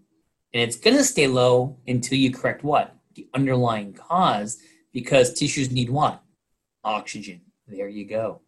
[0.53, 2.95] And it's going to stay low until you correct what?
[3.15, 4.59] The underlying cause,
[4.93, 6.21] because tissues need what?
[6.83, 7.41] Oxygen.
[7.67, 8.41] There you go.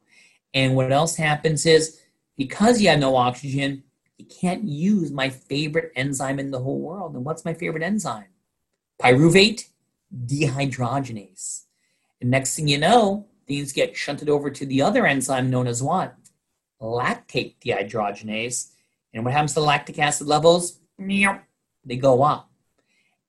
[0.54, 2.00] And what else happens is
[2.38, 3.84] because you have no oxygen,
[4.18, 7.16] you can't use my favorite enzyme in the whole world.
[7.16, 8.26] And what's my favorite enzyme?
[9.02, 9.68] Pyruvate
[10.26, 11.66] dehydrogenase.
[12.22, 15.84] And next thing you know, things get shunted over to the other enzyme known as
[15.84, 16.16] what?
[16.82, 18.72] Lactate dehydrogenase.
[19.14, 20.80] And what happens to lactic acid levels?
[21.86, 22.50] They go up.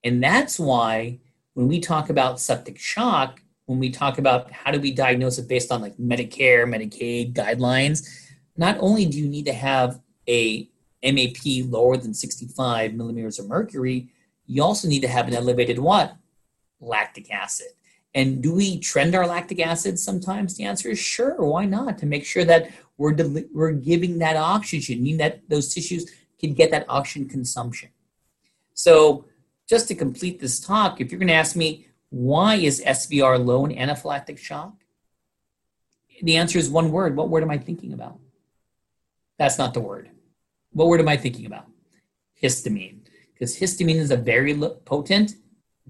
[0.04, 1.20] And that's why
[1.54, 5.48] when we talk about septic shock, when we talk about how do we diagnose it
[5.48, 8.08] based on like Medicare, Medicaid guidelines,
[8.56, 10.68] not only do you need to have a
[11.02, 14.08] MAP lower than 65 millimeters of mercury,
[14.46, 16.16] you also need to have an elevated what?
[16.80, 17.68] Lactic acid.
[18.14, 20.56] And do we trend our lactic acid sometimes?
[20.56, 21.36] The answer is sure.
[21.36, 21.98] Why not?
[21.98, 23.16] To make sure that we're,
[23.52, 27.90] we're giving that oxygen, mean that those tissues can get that oxygen consumption.
[28.74, 29.26] So,
[29.68, 33.64] just to complete this talk, if you're going to ask me, why is SVR low
[33.64, 34.74] in anaphylactic shock?
[36.22, 37.16] The answer is one word.
[37.16, 38.18] What word am I thinking about?
[39.38, 40.10] That's not the word.
[40.72, 41.66] What word am I thinking about?
[42.42, 43.00] Histamine,
[43.32, 44.54] because histamine is a very
[44.84, 45.36] potent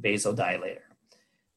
[0.01, 0.90] vasodilator.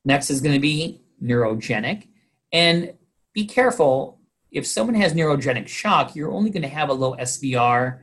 [0.06, 2.08] Next is going to be neurogenic.
[2.52, 2.94] And
[3.34, 4.20] be careful,
[4.52, 8.02] if someone has neurogenic shock, you're only going to have a low SVR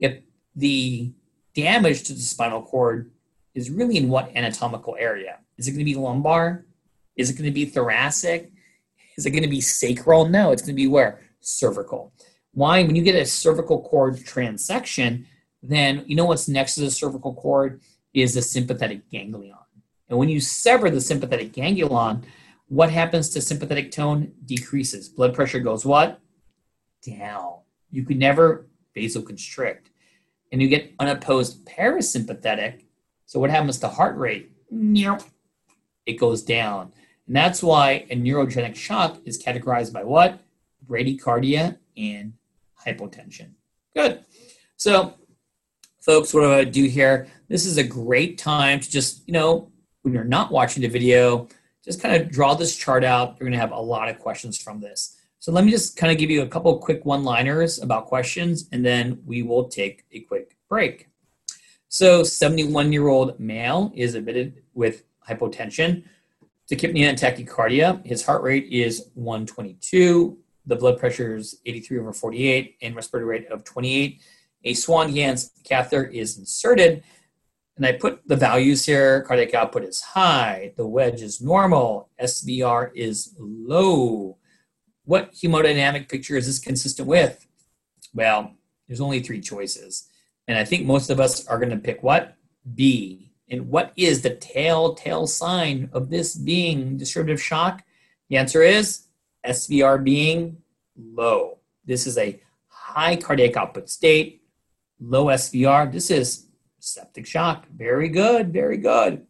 [0.00, 0.22] if
[0.56, 1.12] the
[1.54, 3.12] damage to the spinal cord
[3.54, 5.38] is really in what anatomical area?
[5.56, 6.66] Is it going to be lumbar?
[7.16, 8.52] Is it going to be thoracic?
[9.16, 10.28] Is it going to be sacral?
[10.28, 11.20] No, it's going to be where?
[11.40, 12.12] Cervical.
[12.52, 12.82] Why?
[12.82, 15.26] When you get a cervical cord transection,
[15.62, 17.80] then you know what's next to the cervical cord
[18.12, 19.56] is the sympathetic ganglion.
[20.08, 22.24] And when you sever the sympathetic ganglion,
[22.68, 24.32] what happens to sympathetic tone?
[24.44, 25.08] Decreases.
[25.08, 26.20] Blood pressure goes what?
[27.06, 27.58] Down.
[27.90, 29.86] You could never vasoconstrict.
[30.52, 32.82] And you get unopposed parasympathetic.
[33.26, 34.50] So what happens to heart rate?
[36.06, 36.92] It goes down.
[37.26, 40.40] And that's why a neurogenic shock is categorized by what?
[40.86, 42.34] Bradycardia and
[42.86, 43.52] hypotension.
[43.96, 44.24] Good.
[44.76, 45.14] So,
[46.00, 49.70] folks, what do to do here, this is a great time to just, you know,
[50.04, 51.48] when you're not watching the video,
[51.84, 53.36] just kind of draw this chart out.
[53.38, 55.16] You're going to have a lot of questions from this.
[55.40, 58.84] So let me just kind of give you a couple quick one-liners about questions, and
[58.84, 61.08] then we will take a quick break.
[61.88, 66.04] So 71-year-old male is admitted with hypotension,
[66.70, 68.04] tachypnea and tachycardia.
[68.06, 73.50] His heart rate is 122 the blood pressure is 83 over 48 and respiratory rate
[73.50, 74.20] of 28.
[74.64, 77.04] A Swan-Ganz catheter is inserted,
[77.76, 79.22] and I put the values here.
[79.22, 84.38] Cardiac output is high, the wedge is normal, SVR is low.
[85.04, 87.46] What hemodynamic picture is this consistent with?
[88.14, 88.54] Well,
[88.86, 90.08] there's only three choices.
[90.46, 92.36] And I think most of us are going to pick what?
[92.74, 93.32] B.
[93.50, 97.82] And what is the telltale sign of this being distributive shock?
[98.28, 99.06] The answer is
[99.46, 100.58] SVR being
[100.96, 101.58] low.
[101.84, 104.42] This is a high cardiac output state,
[105.00, 105.90] low SVR.
[105.90, 106.46] This is
[106.84, 107.66] septic shock.
[107.74, 109.26] Very good, very good.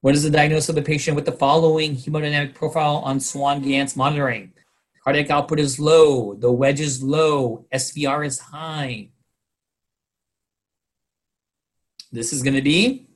[0.00, 4.52] What is the diagnosis of the patient with the following hemodynamic profile on Swan-Ganz monitoring?
[5.02, 9.08] Cardiac output is low, the wedge is low, SVR is high.
[12.12, 13.08] This is going to be,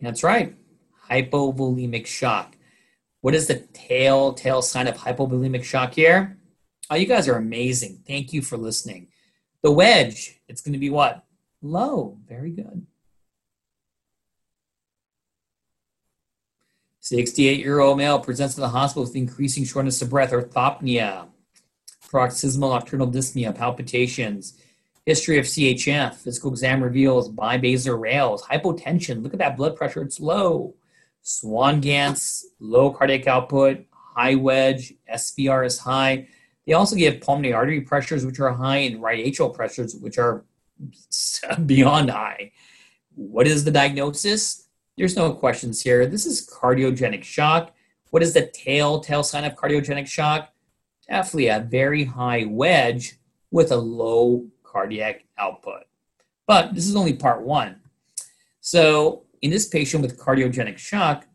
[0.00, 0.56] that's right,
[1.08, 2.56] hypovolemic shock.
[3.20, 6.38] What is the telltale sign of hypovolemic shock here?
[6.90, 8.02] Oh, you guys are amazing.
[8.06, 9.08] Thank you for listening.
[9.62, 11.24] The wedge, it's going to be what?
[11.62, 12.18] Low.
[12.28, 12.86] Very good.
[17.00, 21.28] 68 year old male presents to the hospital with increasing shortness of breath, orthopnea,
[22.10, 24.58] paroxysmal nocturnal dyspnea, palpitations,
[25.06, 29.22] history of CHF, physical exam reveals bibasilar rales, hypotension.
[29.22, 30.74] Look at that blood pressure, it's low.
[31.22, 36.28] Swan-Ganz, low cardiac output, high wedge, SVR is high.
[36.70, 40.44] They also give pulmonary artery pressures, which are high, and right atrial pressures, which are
[41.66, 42.52] beyond high.
[43.16, 44.68] What is the diagnosis?
[44.96, 46.06] There's no questions here.
[46.06, 47.74] This is cardiogenic shock.
[48.10, 50.52] What is the telltale sign of cardiogenic shock?
[51.08, 53.18] Definitely a very high wedge
[53.50, 55.86] with a low cardiac output.
[56.46, 57.80] But this is only part one.
[58.60, 61.26] So, in this patient with cardiogenic shock,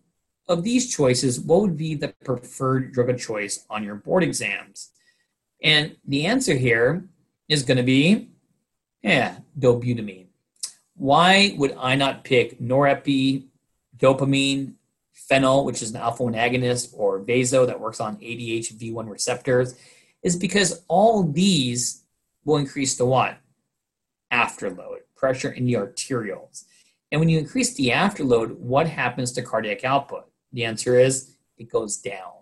[0.47, 4.91] of these choices, what would be the preferred drug of choice on your board exams?
[5.65, 7.09] And the answer here
[7.49, 8.29] is going to be,
[9.01, 10.27] yeah, dobutamine.
[10.95, 13.47] Why would I not pick norepi,
[13.97, 14.73] dopamine,
[15.29, 19.75] phenyl, which is an alpha 1 agonist, or vaso that works on ADH-V1 receptors?
[20.21, 22.03] Is because all these
[22.43, 23.37] will increase the what?
[24.31, 26.65] Afterload, pressure in the arterioles.
[27.11, 30.25] And when you increase the afterload, what happens to cardiac output?
[30.53, 32.34] The answer is it goes down.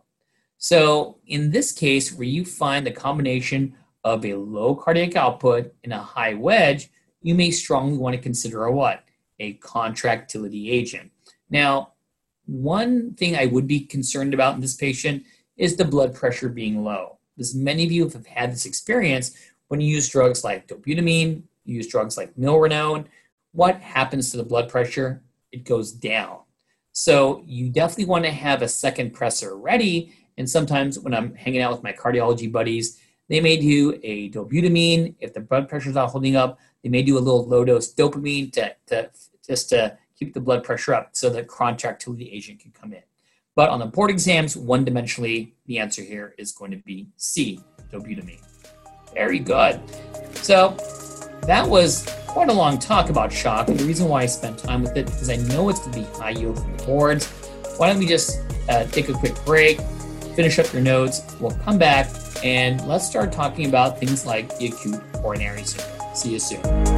[0.64, 5.92] So in this case, where you find the combination of a low cardiac output and
[5.92, 6.90] a high wedge,
[7.22, 9.04] you may strongly want to consider a what?
[9.42, 11.12] A contractility agent.
[11.50, 11.92] Now,
[12.46, 15.26] one thing I would be concerned about in this patient
[15.58, 17.18] is the blood pressure being low.
[17.36, 19.36] Because many of you have had this experience
[19.68, 23.08] when you use drugs like dobutamine, you use drugs like milrinone.
[23.52, 25.24] What happens to the blood pressure?
[25.52, 26.40] It goes down.
[26.94, 31.62] So you definitely want to have a second pressor ready and sometimes when I'm hanging
[31.62, 35.16] out with my cardiology buddies, they may do a dobutamine.
[35.20, 37.94] If the blood pressure is not holding up, they may do a little low dose
[37.94, 39.10] dopamine to, to
[39.48, 43.04] just to keep the blood pressure up so the contractility agent can come in.
[43.56, 47.60] But on the board exams, one dimensionally, the answer here is going to be C,
[47.92, 48.42] dobutamine.
[49.14, 49.80] Very good.
[50.38, 50.76] So
[51.44, 53.68] that was quite a long talk about shock.
[53.70, 56.00] And the reason why I spent time with it because I know it's going to
[56.00, 57.28] be high yield for the boards.
[57.78, 59.80] Why don't we just uh, take a quick break?
[60.36, 61.22] Finish up your notes.
[61.40, 62.10] We'll come back
[62.44, 66.16] and let's start talking about things like the acute coronary syndrome.
[66.16, 66.93] See you soon.